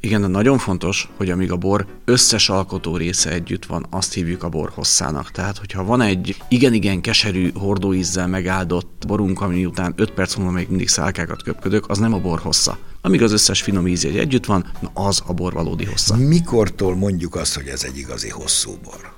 Igen, 0.00 0.20
de 0.20 0.26
nagyon 0.26 0.58
fontos, 0.58 1.08
hogy 1.16 1.30
amíg 1.30 1.52
a 1.52 1.56
bor 1.56 1.86
összes 2.04 2.48
alkotó 2.48 2.96
része 2.96 3.30
együtt 3.30 3.66
van, 3.66 3.86
azt 3.90 4.12
hívjuk 4.12 4.42
a 4.42 4.48
bor 4.48 4.70
hosszának. 4.74 5.30
Tehát, 5.30 5.58
hogyha 5.58 5.84
van 5.84 6.00
egy 6.00 6.36
igen-igen 6.48 7.00
keserű 7.00 7.52
hordóízzel 7.52 8.26
megáldott 8.26 9.04
borunk, 9.06 9.40
ami 9.40 9.64
után 9.64 9.92
5 9.96 10.10
perc 10.10 10.34
múlva 10.34 10.52
még 10.52 10.68
mindig 10.68 10.88
szálkákat 10.88 11.42
köpködök, 11.42 11.88
az 11.88 11.98
nem 11.98 12.12
a 12.12 12.20
bor 12.20 12.38
hossza. 12.38 12.78
Amíg 13.00 13.22
az 13.22 13.32
összes 13.32 13.62
finom 13.62 13.86
ízjegy 13.86 14.18
együtt 14.18 14.44
van, 14.44 14.70
na 14.80 14.90
az 14.94 15.22
a 15.26 15.32
bor 15.32 15.52
valódi 15.52 15.84
hossza. 15.84 16.16
Mikortól 16.16 16.96
mondjuk 16.96 17.34
azt, 17.34 17.54
hogy 17.54 17.66
ez 17.66 17.84
egy 17.84 17.98
igazi 17.98 18.28
hosszú 18.28 18.78
bor? 18.82 19.13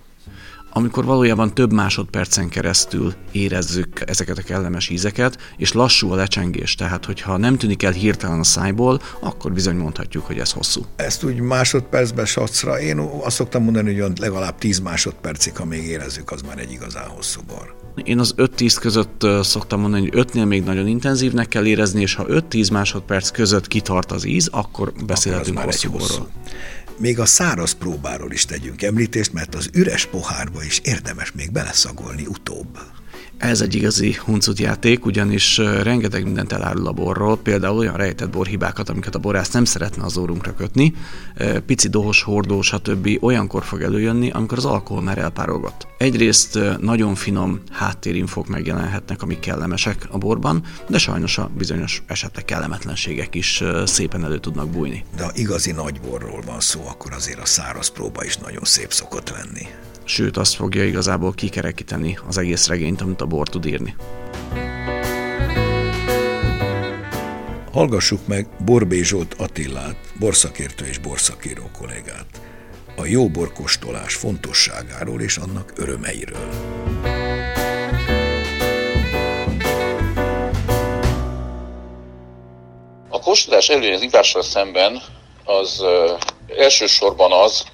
Amikor 0.77 1.05
valójában 1.05 1.55
több 1.55 1.73
másodpercen 1.73 2.49
keresztül 2.49 3.15
érezzük 3.33 4.03
ezeket 4.07 4.39
a 4.39 4.43
kellemes 4.43 4.89
ízeket, 4.89 5.39
és 5.57 5.73
lassú 5.73 6.11
a 6.11 6.15
lecsengés, 6.15 6.75
tehát 6.75 7.05
hogyha 7.05 7.37
nem 7.37 7.57
tűnik 7.57 7.83
el 7.83 7.93
hirtelen 7.93 8.39
a 8.39 8.45
szájból, 8.45 9.01
akkor 9.21 9.53
bizony 9.53 9.77
mondhatjuk, 9.77 10.27
hogy 10.27 10.39
ez 10.39 10.53
hosszú. 10.53 10.85
Ezt 10.97 11.25
úgy 11.25 11.41
másodpercben 11.41 12.27
sacra, 12.27 12.81
én 12.81 12.99
azt 12.99 13.37
szoktam 13.37 13.63
mondani, 13.63 13.99
hogy 13.99 14.19
legalább 14.19 14.59
10 14.59 14.79
másodpercig, 14.79 15.57
ha 15.57 15.65
még 15.65 15.85
érezzük, 15.85 16.31
az 16.31 16.43
már 16.43 16.59
egy 16.59 16.73
igazán 16.73 17.09
hosszú 17.09 17.41
bor. 17.47 17.75
Én 18.05 18.19
az 18.19 18.35
5-10 18.37 18.77
között 18.81 19.27
szoktam 19.43 19.81
mondani, 19.81 20.09
hogy 20.09 20.27
5-nél 20.33 20.47
még 20.47 20.65
nagyon 20.65 20.87
intenzívnek 20.87 21.49
kell 21.49 21.67
érezni, 21.67 22.01
és 22.01 22.15
ha 22.15 22.25
5-10 22.29 22.73
másodperc 22.73 23.31
között 23.31 23.69
kitart 23.69 24.13
az 24.13 24.27
íz, 24.27 24.49
akkor 24.53 24.93
beszélhetünk 25.07 25.59
akkor 25.59 25.73
hosszú 25.73 25.91
borról. 25.91 26.29
Még 26.99 27.19
a 27.19 27.27
száraz 27.27 27.73
próbáról 27.73 28.33
is 28.33 28.45
tegyünk 28.45 28.83
említést, 28.83 29.33
mert 29.33 29.55
az 29.55 29.71
üres 29.73 30.07
pohárba 30.07 30.65
is 30.65 30.81
érdemes 30.85 31.33
még 31.33 31.53
beleszagolni 31.53 32.27
utóbb. 32.27 32.79
Ez 33.39 33.61
egy 33.61 33.75
igazi 33.75 34.17
huncut 34.25 34.59
játék, 34.59 35.07
ugyanis 35.07 35.57
rengeteg 35.57 36.25
mindent 36.25 36.53
elárul 36.53 36.87
a 36.87 36.93
borról, 36.93 37.39
például 37.39 37.79
olyan 37.79 37.97
rejtett 37.97 38.31
borhibákat, 38.31 38.89
amiket 38.89 39.15
a 39.15 39.19
borász 39.19 39.51
nem 39.51 39.65
szeretne 39.65 40.05
az 40.05 40.17
órunkra 40.17 40.55
kötni, 40.55 40.95
pici 41.67 41.89
dohos, 41.89 42.23
hordó, 42.23 42.61
stb. 42.63 43.09
olyankor 43.21 43.65
fog 43.65 43.83
előjönni, 43.83 44.31
amikor 44.31 44.59
az 44.59 44.65
alkohol 44.65 45.03
már 45.03 45.19
elpárolgott. 45.19 45.87
Egyrészt 45.99 46.59
nagyon 46.81 47.15
finom 47.15 47.61
háttérinfok 47.71 48.47
megjelenhetnek, 48.49 49.23
amik 49.23 49.41
kellemesek 49.41 50.07
a 50.11 50.19
borban, 50.19 50.63
de 50.89 50.99
sajnos 50.99 51.39
a 51.39 51.51
bizonyos 51.57 52.03
esetek 52.07 52.45
kellemetlenségek 52.45 53.35
is 53.35 53.63
szépen 53.85 54.25
elő 54.25 54.39
tudnak 54.39 54.69
bújni. 54.69 55.05
De 55.17 55.23
ha 55.25 55.31
igazi 55.35 55.73
nagy 55.73 56.01
borról 56.01 56.43
van 56.47 56.61
szó, 56.61 56.81
akkor 56.89 57.13
azért 57.13 57.41
a 57.41 57.47
száraz 57.47 57.89
próba 57.89 58.25
is 58.25 58.37
nagyon 58.37 58.65
szép 58.65 58.93
szokott 58.93 59.31
lenni. 59.31 59.67
Sőt 60.07 60.37
azt 60.37 60.55
fogja 60.55 60.85
igazából 60.85 61.33
kikerekíteni 61.33 62.19
az 62.29 62.39
egész 62.39 62.67
regényt, 62.69 63.01
amit 63.01 63.21
a 63.21 63.27
bor 63.27 63.49
tud 63.49 63.67
írni. 63.67 63.95
Hallgassuk 67.73 68.27
meg 68.27 68.47
Borbé 68.65 69.03
Zsolt 69.03 69.35
Attillát, 69.39 69.97
borszakértő 70.19 70.87
és 70.87 70.99
borszakíró 70.99 71.71
kollégát, 71.79 72.27
a 72.97 73.07
jó 73.07 73.29
borkostolás 73.29 74.15
fontosságáról 74.15 75.21
és 75.21 75.37
annak 75.37 75.73
örömeiről. 75.77 76.51
A 83.09 83.21
kóstolás 83.21 83.69
előny 83.69 83.95
az 83.95 84.03
ivással 84.03 84.43
szemben 84.43 85.03
az 85.45 85.83
elsősorban 86.57 87.33
az, 87.33 87.65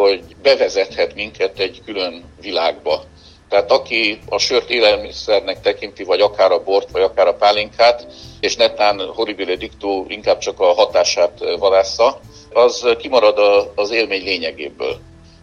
hogy 0.00 0.22
bevezethet 0.42 1.14
minket 1.14 1.58
egy 1.58 1.80
külön 1.84 2.24
világba. 2.40 3.02
Tehát 3.48 3.70
aki 3.70 4.18
a 4.28 4.38
sört 4.38 4.70
élelmiszernek 4.70 5.60
tekinti, 5.60 6.04
vagy 6.04 6.20
akár 6.20 6.50
a 6.50 6.62
bort, 6.62 6.90
vagy 6.90 7.02
akár 7.02 7.26
a 7.26 7.34
pálinkát, 7.34 8.06
és 8.40 8.56
netán 8.56 9.00
horribile 9.14 9.54
dictó 9.54 10.04
inkább 10.08 10.38
csak 10.38 10.60
a 10.60 10.72
hatását 10.72 11.38
vadásza, 11.58 12.20
az 12.52 12.86
kimarad 12.98 13.38
az 13.74 13.90
élmény 13.90 14.24
lényegéből. 14.24 14.98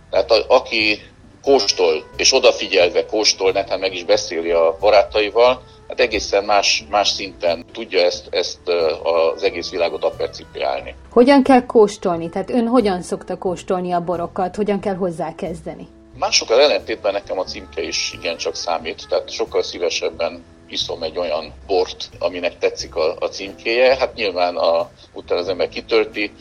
Tehát 0.10 0.32
a, 0.32 0.46
aki 0.48 1.02
kóstol, 1.42 2.04
és 2.18 2.34
odafigyelve 2.34 3.06
kóstol, 3.06 3.52
netán 3.52 3.80
meg 3.80 3.94
is 3.94 4.04
beszéli 4.04 4.52
a 4.52 4.78
barátaival, 4.80 5.62
hát 5.88 6.00
egészen 6.00 6.44
más, 6.44 6.86
más 6.90 7.10
szinten 7.10 7.66
tudja 7.72 8.00
ezt, 8.00 8.28
ezt 8.30 8.70
az 9.04 9.44
egész 9.44 9.70
világot 9.70 10.04
apercipiálni. 10.04 10.96
Hogyan 11.12 11.44
kell 11.44 11.66
kóstolni? 11.66 12.30
Tehát 12.30 12.50
ön 12.50 12.68
hogyan 12.68 13.02
szokta 13.02 13.38
kóstolni 13.38 13.92
a 13.92 14.04
borokat? 14.04 14.56
Hogyan 14.56 14.80
kell 14.80 14.96
hozzá 14.96 15.36
kezdeni? 15.36 15.88
Másokkal 16.20 16.62
ellentétben 16.62 17.14
nekem 17.14 17.40
a 17.40 17.44
címke 17.44 17.82
is 17.82 18.14
igencsak 18.14 18.56
számít, 18.56 19.06
tehát 19.10 19.30
sokkal 19.30 19.64
szívesebben 19.64 20.44
iszom 20.68 21.04
egy 21.04 21.18
olyan 21.18 21.54
bort, 21.68 22.10
aminek 22.20 22.58
tetszik 22.58 22.96
a, 22.96 23.16
a 23.20 23.26
címkéje. 23.26 23.96
Hát 23.98 24.14
nyilván 24.14 24.56
a, 24.56 24.90
utána 25.14 25.42
az 25.42 25.48
ember 25.48 25.70
kitölti, 25.70 26.32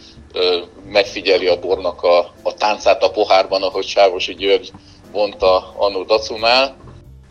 megfigyeli 0.87 1.47
a 1.47 1.59
bornak 1.59 2.03
a, 2.03 2.19
a 2.43 2.55
táncát 2.55 3.03
a 3.03 3.11
pohárban, 3.11 3.63
ahogy 3.63 3.87
Sávosi 3.87 4.35
György 4.35 4.73
mondta 5.13 5.75
Annó 5.77 6.03
Dacumál. 6.03 6.77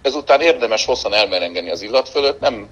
Ezután 0.03 0.41
érdemes 0.41 0.85
hosszan 0.85 1.13
elmerengeni 1.13 1.69
az 1.69 1.81
illat 1.81 2.09
fölött, 2.09 2.39
nem 2.39 2.69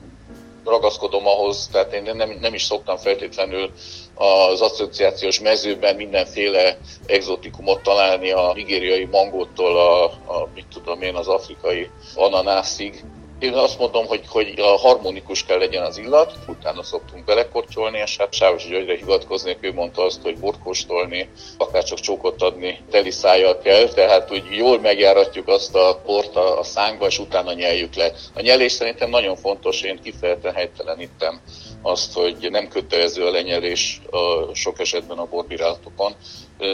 ragaszkodom 0.65 1.27
ahhoz, 1.27 1.67
tehát 1.71 1.93
én 1.93 2.15
nem, 2.15 2.37
nem 2.41 2.53
is 2.53 2.63
szoktam 2.63 2.97
feltétlenül 2.97 3.71
az 4.13 4.61
asszociációs 4.61 5.39
mezőben 5.39 5.95
mindenféle 5.95 6.79
exotikumot 7.05 7.83
találni 7.83 8.31
a 8.31 8.53
nigériai 8.53 9.05
mangótól 9.05 9.77
a, 9.77 10.03
a 10.05 10.49
mit 10.53 10.67
tudom 10.73 11.01
én, 11.01 11.15
az 11.15 11.27
afrikai 11.27 11.89
ananászig. 12.15 13.03
Én 13.41 13.53
azt 13.53 13.79
mondom, 13.79 14.05
hogy, 14.05 14.21
hogy 14.27 14.53
a 14.57 14.77
harmonikus 14.77 15.45
kell 15.45 15.57
legyen 15.57 15.83
az 15.83 15.97
illat, 15.97 16.33
utána 16.47 16.83
szoktunk 16.83 17.25
belekortyolni, 17.25 17.97
és 17.97 18.17
hát 18.17 18.33
Sávos 18.33 18.67
Györgyre 18.67 18.95
hivatkozni, 18.95 19.57
ő 19.61 19.73
mondta 19.73 20.03
azt, 20.03 20.21
hogy 20.21 20.39
borkóstolni, 20.39 21.29
akár 21.57 21.83
csak 21.83 21.99
csókot 21.99 22.41
adni 22.41 22.79
teli 22.91 23.11
szájjal 23.11 23.59
kell, 23.59 23.87
tehát 23.87 24.29
hogy 24.29 24.43
jól 24.51 24.79
megjáratjuk 24.79 25.47
azt 25.47 25.75
a 25.75 26.01
bort 26.05 26.35
a, 26.35 26.59
a 26.59 26.63
szánkba, 26.63 27.07
és 27.07 27.19
utána 27.19 27.53
nyeljük 27.53 27.95
le. 27.95 28.11
A 28.33 28.41
nyelés 28.41 28.71
szerintem 28.71 29.09
nagyon 29.09 29.35
fontos, 29.35 29.81
én 29.81 29.99
kifejezetten 30.03 30.53
helytelenítem 30.53 31.41
azt, 31.81 32.13
hogy 32.13 32.47
nem 32.49 32.67
kötelező 32.67 33.25
a 33.25 33.31
lenyelés 33.31 34.01
a 34.11 34.53
sok 34.55 34.79
esetben 34.79 35.17
a 35.17 35.27
borbírálatokon, 35.27 36.15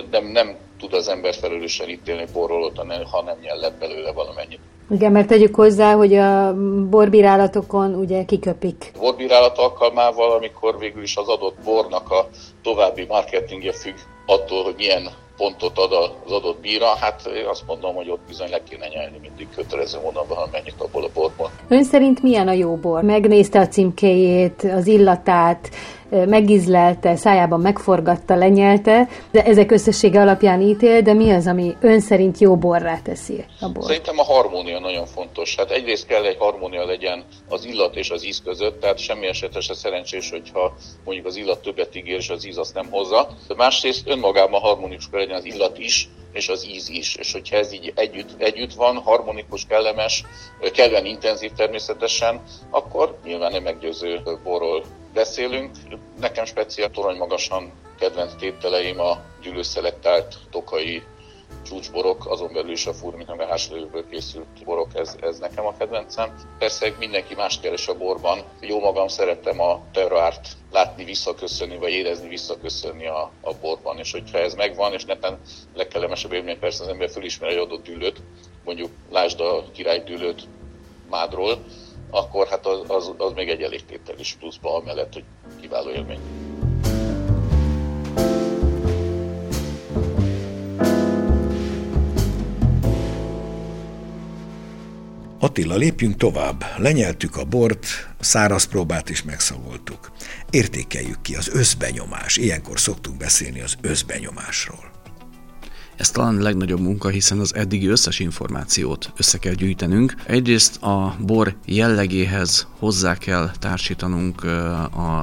de 0.09 0.19
nem 0.19 0.57
tud 0.79 0.93
az 0.93 1.07
ember 1.07 1.33
felelősen 1.33 1.89
ítélni 1.89 2.25
borról, 2.33 2.71
ha 3.11 3.23
nem 3.23 3.37
nyel 3.41 3.57
le 3.57 3.69
belőle 3.79 4.11
valamennyit. 4.11 4.59
Igen, 4.89 5.11
mert 5.11 5.27
tegyük 5.27 5.55
hozzá, 5.55 5.93
hogy 5.93 6.13
a 6.13 6.55
borbírálatokon 6.89 7.93
ugye 7.93 8.25
kiköpik. 8.25 8.91
Borbírálat 8.99 9.57
alkalmával, 9.57 10.31
amikor 10.31 10.79
végül 10.79 11.03
is 11.03 11.15
az 11.15 11.27
adott 11.27 11.57
bornak 11.63 12.11
a 12.11 12.27
további 12.63 13.05
marketingje 13.05 13.71
függ 13.71 13.95
attól, 14.25 14.63
hogy 14.63 14.73
milyen 14.77 15.09
pontot 15.37 15.77
ad 15.77 15.91
az 16.25 16.31
adott 16.31 16.59
bíra, 16.59 16.95
hát 16.95 17.25
én 17.35 17.45
azt 17.45 17.63
mondom, 17.67 17.95
hogy 17.95 18.09
ott 18.09 18.21
bizony 18.27 18.49
le 18.49 18.63
kéne 18.69 18.87
nyelni 18.87 19.17
mindig 19.21 19.47
kötelező 19.55 19.99
módon, 20.03 20.25
ha 20.27 20.47
mennyit 20.51 20.75
abból 20.77 21.03
a 21.03 21.09
borból. 21.13 21.51
Ön 21.67 21.83
szerint 21.83 22.21
milyen 22.21 22.47
a 22.47 22.51
jó 22.51 22.75
bor? 22.75 23.03
Megnézte 23.03 23.59
a 23.59 23.67
címkéjét, 23.67 24.63
az 24.63 24.87
illatát, 24.87 25.69
megizlelte, 26.09 27.15
szájában 27.15 27.59
megforgatta, 27.59 28.35
lenyelte, 28.35 29.07
de 29.31 29.43
ezek 29.43 29.71
összessége 29.71 30.21
alapján 30.21 30.61
ítél, 30.61 31.01
de 31.01 31.13
mi 31.13 31.31
az, 31.31 31.47
ami 31.47 31.75
ön 31.81 31.99
szerint 31.99 32.37
jó 32.37 32.55
borrá 32.55 32.99
teszi 33.03 33.45
a 33.59 33.69
bor? 33.69 33.83
Szerintem 33.83 34.19
a 34.19 34.23
harmónia 34.23 34.79
nagyon 34.79 35.05
fontos. 35.05 35.55
Hát 35.55 35.71
egyrészt 35.71 36.07
kell 36.07 36.23
egy 36.23 36.37
harmónia 36.39 36.85
legyen 36.85 37.23
az 37.49 37.65
illat 37.65 37.95
és 37.95 38.09
az 38.09 38.25
íz 38.25 38.41
között, 38.43 38.79
tehát 38.81 38.97
semmi 38.97 39.27
esetre 39.27 39.59
se 39.59 39.73
szerencsés, 39.73 40.29
hogyha 40.29 40.75
mondjuk 41.05 41.25
az 41.27 41.35
illat 41.35 41.61
többet 41.61 41.95
ígér, 41.95 42.15
és 42.15 42.29
az 42.29 42.47
íz 42.47 42.57
azt 42.57 42.73
nem 42.73 42.87
hozza. 42.89 43.27
De 43.47 43.55
másrészt 43.55 44.09
önmagában 44.09 44.61
harmonikus 44.61 45.09
kell 45.09 45.19
legyen 45.19 45.37
az 45.37 45.45
illat 45.45 45.77
is, 45.77 46.09
és 46.33 46.49
az 46.49 46.67
íz 46.67 46.89
is. 46.89 47.15
És 47.15 47.31
hogyha 47.31 47.55
ez 47.55 47.73
így 47.73 47.91
együtt, 47.95 48.29
együtt 48.37 48.73
van, 48.73 48.97
harmonikus, 48.97 49.65
kellemes, 49.65 50.23
kellően 50.73 51.05
intenzív 51.05 51.51
természetesen, 51.51 52.41
akkor 52.69 53.17
nyilván 53.25 53.51
nem 53.51 53.63
meggyőző 53.63 54.21
borról 54.43 54.83
beszélünk. 55.17 55.71
Nekem 56.19 56.45
speciál 56.45 56.89
torony 56.89 57.17
magasan 57.17 57.71
kedvenc 57.99 58.35
tételeim 58.35 58.99
a 58.99 59.21
gyűlőszelektált 59.41 60.35
tokai 60.51 61.03
csúcsborok, 61.65 62.25
azon 62.29 62.53
belül 62.53 62.71
is 62.71 62.85
a 62.85 62.93
furmit, 62.93 63.27
meg 63.27 63.39
a 63.39 63.47
háslőből 63.47 64.09
készült 64.09 64.63
borok, 64.65 64.87
ez, 64.93 65.15
ez 65.21 65.37
nekem 65.39 65.65
a 65.65 65.77
kedvencem. 65.77 66.35
Persze 66.59 66.93
mindenki 66.99 67.35
más 67.35 67.59
keres 67.59 67.87
a 67.87 67.97
borban. 67.97 68.43
Jó 68.61 68.79
magam 68.79 69.07
szerettem 69.07 69.59
a 69.61 69.81
terroárt 69.91 70.47
látni 70.71 71.03
visszaköszönni, 71.03 71.77
vagy 71.77 71.91
érezni 71.91 72.27
visszaköszönni 72.27 73.07
a, 73.07 73.31
a 73.41 73.53
borban, 73.61 73.97
és 73.97 74.11
hogyha 74.11 74.37
ez 74.37 74.53
megvan, 74.53 74.93
és 74.93 75.05
neten 75.05 75.39
legkellemesebb 75.75 76.33
élmény 76.33 76.59
persze 76.59 76.83
az 76.83 76.89
ember 76.89 77.09
fölismer 77.09 77.49
egy 77.49 77.57
adott 77.57 77.83
dűlőt, 77.83 78.21
mondjuk 78.65 78.91
lásd 79.11 79.39
a 79.39 79.63
királydűlőt 79.71 80.47
Mádról, 81.09 81.63
akkor 82.09 82.47
hát 82.47 82.65
az, 82.65 82.79
az, 82.87 83.11
az 83.17 83.31
még 83.33 83.49
egy 83.49 83.61
elégtétel 83.61 84.19
is 84.19 84.35
pluszba, 84.39 84.75
amellett, 84.75 85.13
hogy 85.13 85.23
kiváló 85.61 85.89
élmény. 85.89 86.19
Attila, 95.39 95.75
lépjünk 95.75 96.15
tovább. 96.15 96.63
Lenyeltük 96.77 97.35
a 97.35 97.43
bort, 97.43 97.85
száraz 98.19 98.65
próbát 98.65 99.09
is 99.09 99.23
megszagoltuk. 99.23 100.11
Értékeljük 100.49 101.21
ki 101.21 101.35
az 101.35 101.49
összbenyomás. 101.53 102.37
Ilyenkor 102.37 102.79
szoktunk 102.79 103.17
beszélni 103.17 103.61
az 103.61 103.77
összbenyomásról. 103.81 104.96
Ez 105.97 106.09
talán 106.09 106.37
a 106.37 106.41
legnagyobb 106.41 106.79
munka, 106.79 107.09
hiszen 107.09 107.39
az 107.39 107.55
eddigi 107.55 107.87
összes 107.87 108.19
információt 108.19 109.11
össze 109.17 109.37
kell 109.37 109.53
gyűjtenünk. 109.53 110.15
Egyrészt 110.25 110.83
a 110.83 111.15
bor 111.19 111.55
jellegéhez 111.65 112.67
hozzá 112.79 113.15
kell 113.17 113.51
társítanunk 113.59 114.45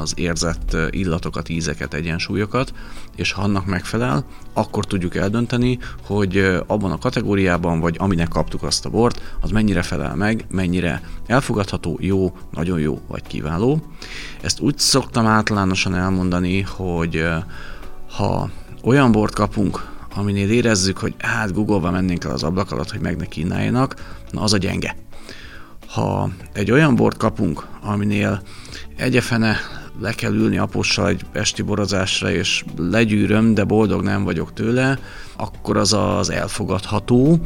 az 0.01 0.13
érzett 0.17 0.77
illatokat, 0.91 1.49
ízeket, 1.49 1.95
egyensúlyokat, 1.95 2.73
és 3.17 3.33
ha 3.33 3.43
annak 3.43 3.67
megfelel, 3.67 4.25
akkor 4.53 4.85
tudjuk 4.85 5.17
eldönteni, 5.17 5.79
hogy 6.07 6.39
abban 6.67 6.91
a 6.93 6.99
kategóriában, 6.99 7.81
vagy 7.81 7.97
aminek 7.99 8.29
kaptuk 8.29 8.63
azt 8.63 8.87
a 8.87 8.91
bort, 8.91 9.21
az 9.41 9.51
mennyire 9.51 9.83
felel 9.83 10.15
meg, 10.15 10.47
mennyire 10.51 11.03
elfogadható, 11.27 11.99
jó, 12.01 12.37
nagyon 12.51 12.79
jó, 12.81 13.01
vagy 13.09 13.23
kiváló. 13.23 13.83
Ezt 14.43 14.61
úgy 14.61 14.79
szoktam 14.79 15.27
általánosan 15.27 15.95
elmondani, 15.95 16.61
hogy 16.61 17.25
ha 18.17 18.51
olyan 18.83 19.13
bort 19.13 19.35
kapunk, 19.35 19.93
aminél 20.15 20.51
érezzük, 20.51 20.99
hogy 20.99 21.15
hát 21.19 21.53
Google-ba 21.53 21.91
mennénk 21.91 22.25
el 22.25 22.31
az 22.31 22.43
ablak 22.43 22.71
alatt, 22.71 22.91
hogy 22.91 23.01
meg 23.01 23.17
ne 23.17 23.25
kínáljanak, 23.25 23.95
na 24.31 24.41
az 24.41 24.53
a 24.53 24.59
gyenge. 24.59 24.97
Ha 25.87 26.31
egy 26.53 26.71
olyan 26.71 26.95
bort 26.95 27.17
kapunk, 27.17 27.67
aminél 27.83 28.43
egyefene 28.97 29.57
le 30.01 30.13
kell 30.13 30.33
ülni 30.33 30.59
apossal 30.59 31.09
egy 31.09 31.21
esti 31.33 31.63
borozásra, 31.63 32.31
és 32.31 32.65
legyűröm, 32.77 33.55
de 33.55 33.65
boldog 33.65 34.03
nem 34.03 34.25
vagyok 34.25 34.53
tőle, 34.53 34.99
akkor 35.37 35.77
az 35.77 35.93
az 35.93 36.31
elfogadható. 36.31 37.39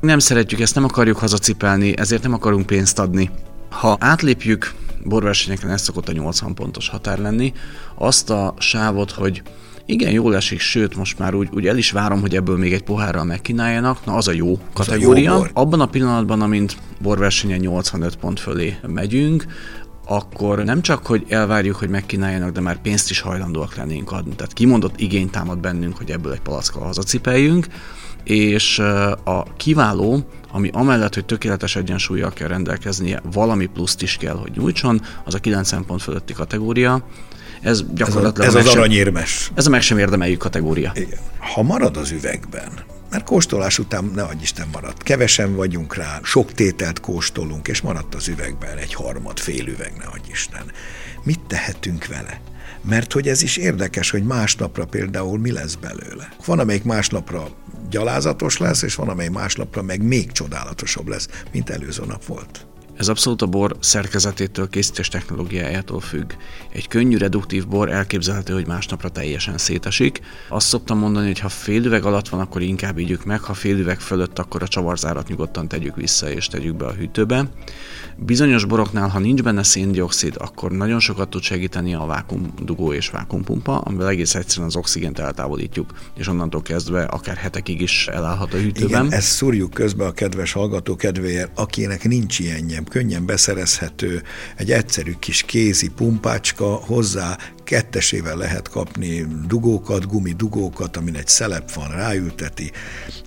Nem 0.00 0.18
szeretjük 0.18 0.60
ezt, 0.60 0.74
nem 0.74 0.84
akarjuk 0.84 1.18
hazacipelni, 1.18 1.98
ezért 1.98 2.22
nem 2.22 2.32
akarunk 2.32 2.66
pénzt 2.66 2.98
adni. 2.98 3.30
Ha 3.70 3.96
átlépjük, 4.00 4.74
borversenyeken 5.04 5.70
ez 5.70 5.82
szokott 5.82 6.08
a 6.08 6.12
80 6.12 6.54
pontos 6.54 6.88
határ 6.88 7.18
lenni, 7.18 7.52
azt 7.94 8.30
a 8.30 8.54
sávot, 8.58 9.10
hogy 9.10 9.42
igen, 9.86 10.10
jól 10.10 10.36
esik, 10.36 10.60
sőt, 10.60 10.96
most 10.96 11.18
már 11.18 11.34
úgy, 11.34 11.48
úgy 11.52 11.66
el 11.66 11.76
is 11.76 11.90
várom, 11.90 12.20
hogy 12.20 12.36
ebből 12.36 12.56
még 12.56 12.72
egy 12.72 12.82
pohárral 12.82 13.24
megkínáljanak. 13.24 14.04
Na, 14.04 14.14
az 14.14 14.28
a 14.28 14.32
jó 14.32 14.58
kategória. 14.72 15.34
A 15.34 15.36
jó 15.36 15.44
Abban 15.52 15.80
a 15.80 15.86
pillanatban, 15.86 16.42
amint 16.42 16.76
borversenyen 17.00 17.58
85 17.58 18.16
pont 18.16 18.40
fölé 18.40 18.76
megyünk, 18.86 19.46
akkor 20.06 20.64
nem 20.64 20.82
csak, 20.82 21.06
hogy 21.06 21.24
elvárjuk, 21.28 21.76
hogy 21.76 21.88
megkínáljanak, 21.88 22.50
de 22.50 22.60
már 22.60 22.80
pénzt 22.80 23.10
is 23.10 23.20
hajlandóak 23.20 23.76
lennénk 23.76 24.12
adni. 24.12 24.34
Tehát 24.34 24.52
kimondott 24.52 25.00
igény 25.00 25.30
támad 25.30 25.58
bennünk, 25.58 25.96
hogy 25.96 26.10
ebből 26.10 26.32
egy 26.32 26.40
palackkal 26.40 26.82
hazacipeljünk, 26.82 27.66
és 28.24 28.78
a 29.24 29.42
kiváló, 29.56 30.28
ami 30.52 30.70
amellett, 30.72 31.14
hogy 31.14 31.24
tökéletes 31.24 31.76
egyensúlyjal 31.76 32.32
kell 32.32 32.48
rendelkeznie, 32.48 33.22
valami 33.32 33.66
pluszt 33.66 34.02
is 34.02 34.16
kell, 34.16 34.34
hogy 34.34 34.52
nyújtson, 34.56 35.00
az 35.24 35.34
a 35.34 35.38
9 35.38 35.84
pont 35.86 36.02
fölötti 36.02 36.32
kategória. 36.32 37.04
Ez 37.60 37.84
gyakorlatilag... 37.94 38.48
Ez, 38.48 38.54
a, 38.54 38.58
ez 38.58 38.66
az 38.66 38.72
aranyérmes. 38.72 39.50
Ez 39.54 39.66
a 39.66 39.70
meg 39.70 39.82
sem 39.82 39.98
érdemeljük 39.98 40.38
kategória. 40.38 40.92
Igen. 40.94 41.18
Ha 41.38 41.62
marad 41.62 41.96
az 41.96 42.10
üvegben, 42.10 42.72
mert 43.10 43.24
kóstolás 43.24 43.78
után 43.78 44.10
ne 44.14 44.22
adj 44.22 44.42
Isten 44.42 44.68
maradt. 44.72 45.02
Kevesen 45.02 45.54
vagyunk 45.54 45.94
rá, 45.94 46.20
sok 46.22 46.52
tételt 46.52 47.00
kóstolunk, 47.00 47.68
és 47.68 47.80
maradt 47.80 48.14
az 48.14 48.28
üvegben 48.28 48.76
egy 48.76 48.94
harmad, 48.94 49.38
fél 49.38 49.66
üveg, 49.66 49.92
ne 49.98 50.04
adj 50.04 50.30
Isten. 50.30 50.64
Mit 51.22 51.40
tehetünk 51.40 52.06
vele? 52.06 52.40
Mert 52.88 53.12
hogy 53.12 53.28
ez 53.28 53.42
is 53.42 53.56
érdekes, 53.56 54.10
hogy 54.10 54.22
másnapra 54.22 54.84
például 54.84 55.38
mi 55.38 55.52
lesz 55.52 55.74
belőle. 55.74 56.28
Van, 56.44 56.58
amelyik 56.58 56.84
másnapra 56.84 57.48
gyalázatos 57.90 58.58
lesz, 58.58 58.82
és 58.82 58.94
van, 58.94 59.08
amely 59.08 59.28
másnapra 59.28 59.82
meg 59.82 60.02
még 60.02 60.32
csodálatosabb 60.32 61.08
lesz, 61.08 61.28
mint 61.52 61.70
előző 61.70 62.04
nap 62.06 62.24
volt. 62.24 62.66
Ez 62.96 63.08
abszolút 63.08 63.42
a 63.42 63.46
bor 63.46 63.76
szerkezetétől, 63.80 64.68
készítés 64.68 65.08
technológiájától 65.08 66.00
függ. 66.00 66.32
Egy 66.72 66.88
könnyű 66.88 67.16
reduktív 67.16 67.66
bor 67.68 67.90
elképzelhető, 67.90 68.52
hogy 68.52 68.66
másnapra 68.66 69.08
teljesen 69.08 69.58
szétesik. 69.58 70.20
Azt 70.48 70.66
szoktam 70.66 70.98
mondani, 70.98 71.26
hogy 71.26 71.38
ha 71.38 71.48
fél 71.48 71.84
üveg 71.84 72.04
alatt 72.04 72.28
van, 72.28 72.40
akkor 72.40 72.62
inkább 72.62 72.98
ígyük 72.98 73.24
meg, 73.24 73.40
ha 73.40 73.54
fél 73.54 73.78
üveg 73.78 74.00
fölött, 74.00 74.38
akkor 74.38 74.62
a 74.62 74.68
csavarzárat 74.68 75.28
nyugodtan 75.28 75.68
tegyük 75.68 75.96
vissza 75.96 76.30
és 76.30 76.46
tegyük 76.46 76.76
be 76.76 76.86
a 76.86 76.92
hűtőbe. 76.92 77.48
Bizonyos 78.16 78.64
boroknál, 78.64 79.08
ha 79.08 79.18
nincs 79.18 79.42
benne 79.42 79.62
széndiokszid, 79.62 80.34
akkor 80.38 80.70
nagyon 80.70 81.00
sokat 81.00 81.28
tud 81.28 81.42
segíteni 81.42 81.94
a 81.94 82.04
vákumdugó 82.04 82.92
és 82.92 83.08
vákumpumpa, 83.08 83.78
amivel 83.78 84.08
egész 84.08 84.34
egyszerűen 84.34 84.66
az 84.66 84.76
oxigént 84.76 85.18
eltávolítjuk, 85.18 85.90
és 86.16 86.28
onnantól 86.28 86.62
kezdve 86.62 87.02
akár 87.02 87.36
hetekig 87.36 87.80
is 87.80 88.06
elállhat 88.06 88.54
a 88.54 88.56
hűtőben. 88.56 89.04
Igen, 89.04 89.18
ezt 89.18 89.28
szúrjuk 89.28 89.70
közbe 89.70 90.06
a 90.06 90.12
kedves 90.12 90.52
hallgató 90.52 90.96
kedvéért, 90.96 91.50
akinek 91.54 92.04
nincs 92.04 92.38
ilyenje, 92.38 92.82
könnyen 92.88 93.26
beszerezhető, 93.26 94.22
egy 94.56 94.70
egyszerű 94.70 95.14
kis 95.18 95.42
kézi 95.42 95.88
pumpácska, 95.88 96.64
hozzá 96.64 97.38
kettesével 97.64 98.36
lehet 98.36 98.68
kapni 98.68 99.26
dugókat, 99.46 100.06
gumidugókat, 100.06 100.96
amin 100.96 101.16
egy 101.16 101.28
szelep 101.28 101.72
van, 101.72 101.88
ráülteti. 101.88 102.72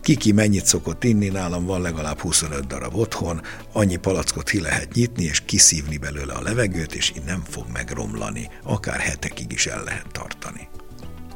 Kiki 0.01 0.31
mennyit 0.31 0.65
szokott 0.65 1.03
inni, 1.03 1.27
nálam 1.27 1.65
van 1.65 1.81
legalább 1.81 2.19
25 2.19 2.67
darab 2.67 2.95
otthon, 2.95 3.41
annyi 3.73 3.95
palackot 3.95 4.49
ki 4.49 4.61
lehet 4.61 4.93
nyitni, 4.93 5.23
és 5.23 5.41
kiszívni 5.45 5.97
belőle 5.97 6.33
a 6.33 6.41
levegőt, 6.41 6.95
és 6.95 7.13
így 7.17 7.23
nem 7.25 7.43
fog 7.49 7.65
megromlani, 7.73 8.49
akár 8.63 8.99
hetekig 8.99 9.51
is 9.51 9.65
el 9.65 9.83
lehet 9.83 10.07
tartani. 10.11 10.67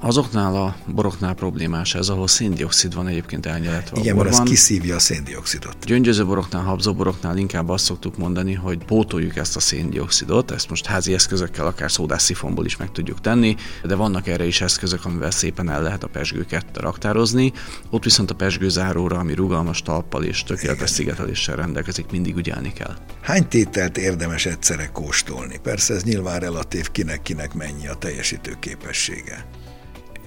Azoknál 0.05 0.55
a 0.55 0.75
boroknál 0.87 1.33
problémás 1.33 1.95
ez, 1.95 2.09
ahol 2.09 2.27
széndiokszid 2.27 2.93
van 2.93 3.07
egyébként 3.07 3.45
elnyeletve 3.45 3.99
Igen, 3.99 4.15
mert 4.15 4.29
ez 4.29 4.39
kiszívja 4.39 4.95
a 4.95 4.99
széndiokszidot. 4.99 5.85
Gyöngyöző 5.85 6.25
boroknál, 6.25 6.63
habzóboroknál 6.63 7.37
inkább 7.37 7.69
azt 7.69 7.83
szoktuk 7.83 8.17
mondani, 8.17 8.53
hogy 8.53 8.85
pótoljuk 8.85 9.35
ezt 9.35 9.55
a 9.55 9.59
széndiokszidot, 9.59 10.51
ezt 10.51 10.69
most 10.69 10.85
házi 10.85 11.13
eszközökkel, 11.13 11.65
akár 11.65 11.91
szódás 11.91 12.21
szifonból 12.21 12.65
is 12.65 12.77
meg 12.77 12.91
tudjuk 12.91 13.21
tenni, 13.21 13.55
de 13.83 13.95
vannak 13.95 14.27
erre 14.27 14.45
is 14.45 14.61
eszközök, 14.61 15.05
amivel 15.05 15.31
szépen 15.31 15.69
el 15.69 15.81
lehet 15.81 16.03
a 16.03 16.07
pesgőket 16.07 16.65
raktározni. 16.73 17.51
Ott 17.89 18.03
viszont 18.03 18.31
a 18.31 18.35
pesgőzáróra, 18.35 19.17
ami 19.17 19.33
rugalmas 19.33 19.81
talppal 19.81 20.23
és 20.23 20.43
tökéletes 20.43 20.89
szigeteléssel 20.89 21.55
rendelkezik, 21.55 22.11
mindig 22.11 22.35
ügyelni 22.35 22.73
kell. 22.73 22.95
Hány 23.21 23.47
tételt 23.47 23.97
érdemes 23.97 24.45
egyszerre 24.45 24.89
kóstolni? 24.93 25.59
Persze 25.63 25.93
ez 25.93 26.03
nyilván 26.03 26.39
relatív 26.39 26.91
kinek-kinek 26.91 27.53
mennyi 27.53 27.87
a 27.87 27.95
teljesítő 27.95 28.55
képessége. 28.59 29.45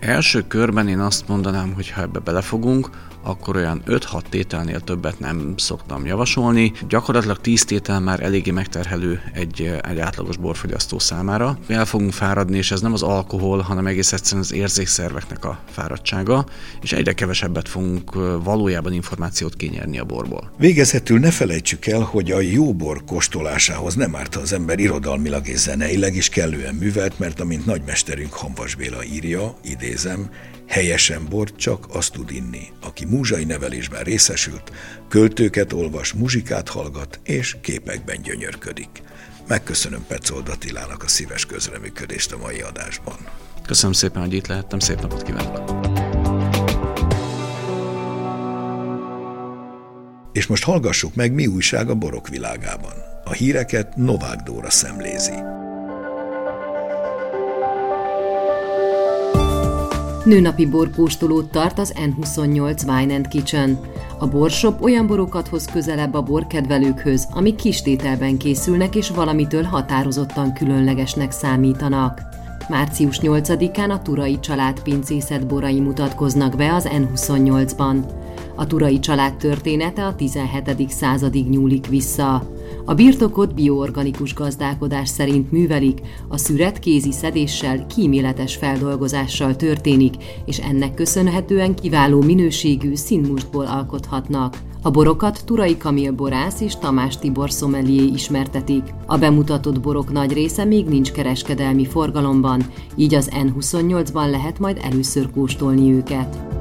Első 0.01 0.47
körben 0.47 0.89
én 0.89 0.99
azt 0.99 1.29
mondanám, 1.29 1.73
hogy 1.75 1.91
ha 1.91 2.01
ebbe 2.01 2.19
belefogunk, 2.19 2.91
akkor 3.27 3.57
olyan 3.57 3.83
5-6 3.87 4.21
tételnél 4.29 4.81
többet 4.81 5.19
nem 5.19 5.55
szoktam 5.57 6.07
javasolni. 6.07 6.73
Gyakorlatilag 6.89 7.41
10 7.41 7.65
tétel 7.65 8.01
már 8.01 8.23
eléggé 8.23 8.51
megterhelő 8.51 9.21
egy, 9.33 9.79
egy 9.89 9.99
átlagos 9.99 10.37
borfogyasztó 10.37 10.99
számára. 10.99 11.59
El 11.67 11.85
fogunk 11.85 12.13
fáradni, 12.13 12.57
és 12.57 12.71
ez 12.71 12.81
nem 12.81 12.93
az 12.93 13.03
alkohol, 13.03 13.61
hanem 13.61 13.87
egész 13.87 14.13
egyszerűen 14.13 14.43
az 14.43 14.53
érzékszerveknek 14.53 15.45
a 15.45 15.59
fáradtsága, 15.71 16.47
és 16.81 16.93
egyre 16.93 17.13
kevesebbet 17.13 17.69
fogunk 17.69 18.15
valójában 18.43 18.93
információt 18.93 19.57
kinyerni 19.57 19.99
a 19.99 20.05
borból. 20.05 20.53
Végezetül 20.59 21.19
ne 21.19 21.31
felejtsük 21.31 21.87
el, 21.87 22.01
hogy 22.01 22.31
a 22.31 22.41
jó 22.41 22.75
bor 22.75 23.05
kóstolásához 23.05 23.95
nem 23.95 24.17
árt 24.17 24.37
az 24.37 24.53
ember 24.53 24.79
irodalmilag 24.79 25.49
és 25.49 25.59
zeneileg 25.59 26.15
is 26.15 26.29
kellően 26.29 26.75
művelt, 26.75 27.19
mert 27.19 27.41
amint 27.41 27.67
nagymesterünk 27.67 28.33
Hanvas 28.33 28.75
Béla 28.75 29.05
írja, 29.05 29.55
idézem, 29.63 30.31
Helyesen 30.67 31.27
bort 31.29 31.57
csak 31.57 31.87
azt 31.89 32.13
tud 32.13 32.31
inni, 32.31 32.69
aki 32.83 33.05
múzsai 33.05 33.45
nevelésben 33.45 34.03
részesült, 34.03 34.73
költőket 35.09 35.73
olvas, 35.73 36.13
muzsikát 36.13 36.69
hallgat 36.69 37.21
és 37.25 37.57
képekben 37.61 38.23
gyönyörködik. 38.23 39.03
Megköszönöm 39.49 40.05
Petzold 40.07 40.49
Attilának 40.49 41.03
a 41.03 41.09
szíves 41.09 41.47
közreműködést 41.47 42.33
a 42.33 42.39
mai 42.39 42.61
adásban. 42.61 43.17
Köszönöm 43.67 43.93
szépen, 43.93 44.23
hogy 44.23 44.33
itt 44.33 44.47
lehettem, 44.47 44.79
szép 44.79 45.01
napot 45.01 45.23
kívánok! 45.23 45.95
És 50.33 50.47
most 50.47 50.65
hallgassuk 50.65 51.15
meg, 51.15 51.33
mi 51.33 51.47
újság 51.47 51.91
a 51.91 51.95
borok 51.95 52.29
világában. 52.29 52.93
A 53.25 53.33
híreket 53.33 53.97
Novák 53.97 54.41
Dóra 54.41 54.71
szemlézi. 54.71 55.65
Nőnapi 60.27 60.67
borkóstolót 60.67 61.51
tart 61.51 61.79
az 61.79 61.95
N28 61.97 62.89
Wine 62.89 63.15
and 63.15 63.29
Kitchen. 63.29 63.79
A 64.19 64.27
borshop 64.27 64.83
olyan 64.83 65.07
borokat 65.07 65.49
hoz 65.49 65.65
közelebb 65.65 66.15
a 66.15 66.23
borkedvelőkhöz, 66.23 67.29
amik 67.31 67.55
kistételben 67.55 68.37
készülnek 68.37 68.95
és 68.95 69.11
valamitől 69.11 69.63
határozottan 69.63 70.53
különlegesnek 70.53 71.31
számítanak. 71.31 72.23
Március 72.69 73.19
8-án 73.23 73.91
a 73.91 74.03
Turai 74.03 74.41
család 74.41 74.83
pincészet 74.83 75.47
borai 75.47 75.81
mutatkoznak 75.81 76.57
be 76.57 76.75
az 76.75 76.89
N28-ban. 76.91 77.97
A 78.55 78.67
Turai 78.67 78.99
család 78.99 79.37
története 79.37 80.05
a 80.05 80.15
17. 80.15 80.91
századig 80.91 81.49
nyúlik 81.49 81.87
vissza. 81.87 82.56
A 82.89 82.95
birtokot 82.95 83.55
bioorganikus 83.55 84.35
gazdálkodás 84.35 85.09
szerint 85.09 85.53
művelik, 85.53 86.01
a 86.29 86.37
szüret 86.37 86.79
kézi 86.79 87.13
szedéssel, 87.13 87.87
kíméletes 87.87 88.57
feldolgozással 88.57 89.57
történik, 89.57 90.15
és 90.45 90.59
ennek 90.59 90.95
köszönhetően 90.95 91.75
kiváló 91.75 92.23
minőségű 92.23 92.95
színmustból 92.95 93.67
alkothatnak. 93.67 94.57
A 94.83 94.91
borokat 94.91 95.43
Turai 95.45 95.77
Kamil 95.77 96.13
borász 96.13 96.61
és 96.61 96.77
Tamás 96.77 97.19
Tibor 97.19 97.51
szomelié 97.51 98.05
ismertetik. 98.05 98.83
A 99.07 99.19
bemutatott 99.19 99.81
borok 99.81 100.13
nagy 100.13 100.33
része 100.33 100.65
még 100.65 100.87
nincs 100.87 101.13
kereskedelmi 101.13 101.87
forgalomban, 101.87 102.63
így 102.97 103.15
az 103.15 103.31
N28-ban 103.33 104.31
lehet 104.31 104.59
majd 104.59 104.81
először 104.83 105.31
kóstolni 105.31 105.93
őket. 105.93 106.56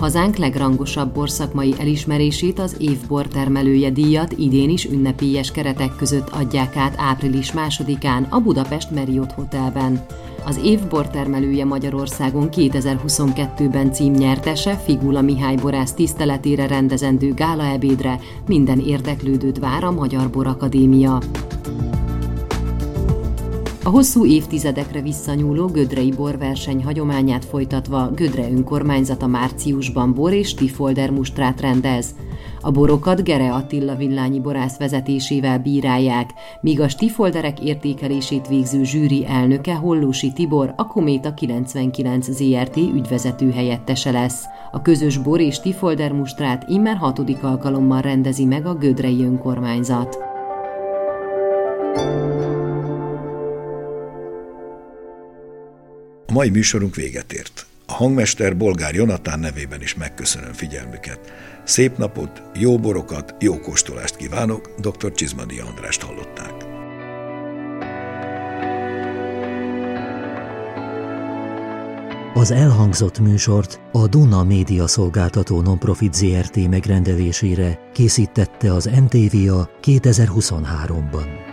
Hazánk 0.00 0.36
legrangosabb 0.36 1.14
borszakmai 1.14 1.74
elismerését 1.78 2.58
az 2.58 2.76
év 2.78 2.98
termelője 3.32 3.90
díjat 3.90 4.32
idén 4.32 4.70
is 4.70 4.84
ünnepélyes 4.84 5.50
keretek 5.50 5.96
között 5.96 6.28
adják 6.28 6.76
át 6.76 6.94
április 6.98 7.52
másodikán 7.52 8.26
a 8.30 8.40
Budapest 8.40 8.90
Marriott 8.90 9.32
Hotelben. 9.32 10.06
Az 10.44 10.60
év 10.64 10.86
bortermelője 10.88 11.64
Magyarországon 11.64 12.48
2022-ben 12.52 13.92
címnyertese 13.92 14.76
Figula 14.76 15.20
Mihály 15.20 15.56
borász 15.56 15.92
tiszteletére 15.92 16.66
rendezendő 16.66 17.34
gálaebédre 17.34 18.20
minden 18.46 18.78
érdeklődőt 18.78 19.58
vár 19.58 19.84
a 19.84 19.90
Magyar 19.90 20.30
Borakadémia. 20.30 21.18
A 23.84 23.88
hosszú 23.88 24.26
évtizedekre 24.26 25.00
visszanyúló 25.00 25.66
Gödrei 25.66 26.10
borverseny 26.10 26.84
hagyományát 26.84 27.44
folytatva 27.44 28.10
Gödre 28.14 28.50
önkormányzata 28.50 29.26
márciusban 29.26 30.14
bor 30.14 30.32
és 30.32 30.54
tifolder 30.54 31.10
mustrát 31.10 31.60
rendez. 31.60 32.14
A 32.60 32.70
borokat 32.70 33.24
Gere 33.24 33.52
Attila 33.52 33.94
villányi 33.94 34.40
borász 34.40 34.78
vezetésével 34.78 35.58
bírálják, 35.58 36.30
míg 36.60 36.80
a 36.80 36.88
stifolderek 36.88 37.60
értékelését 37.60 38.48
végző 38.48 38.84
zsűri 38.84 39.26
elnöke 39.26 39.74
Hollósi 39.74 40.32
Tibor 40.32 40.72
a 40.76 40.86
Kométa 40.86 41.34
99 41.34 42.30
ZRT 42.30 42.76
ügyvezető 42.76 43.50
helyettese 43.50 44.10
lesz. 44.10 44.44
A 44.70 44.82
közös 44.82 45.18
bor 45.18 45.40
és 45.40 45.60
tifolder 45.60 46.12
mustrát 46.12 46.68
immár 46.68 46.96
hatodik 46.96 47.42
alkalommal 47.42 48.00
rendezi 48.00 48.44
meg 48.44 48.66
a 48.66 48.74
Gödrei 48.74 49.24
önkormányzat. 49.24 50.29
A 56.30 56.32
mai 56.32 56.50
műsorunk 56.50 56.94
véget 56.94 57.32
ért. 57.32 57.66
A 57.86 57.92
hangmester 57.92 58.56
Bolgár 58.56 58.94
Jonatán 58.94 59.38
nevében 59.38 59.82
is 59.82 59.94
megköszönöm 59.94 60.52
figyelmüket. 60.52 61.20
Szép 61.64 61.96
napot, 61.96 62.42
jó 62.54 62.78
borokat, 62.78 63.34
jó 63.38 63.58
kóstolást 63.58 64.16
kívánok, 64.16 64.70
dr. 64.78 65.12
Csizmadi 65.12 65.58
Andrást 65.58 66.02
hallották. 66.02 66.54
Az 72.34 72.50
elhangzott 72.50 73.18
műsort 73.18 73.80
a 73.92 74.06
Duna 74.06 74.44
Média 74.44 74.86
Szolgáltató 74.86 75.60
Nonprofit 75.60 76.14
ZRT 76.14 76.68
megrendelésére 76.68 77.78
készítette 77.92 78.72
az 78.72 78.84
MTVA 78.84 79.70
2023-ban. 79.82 81.49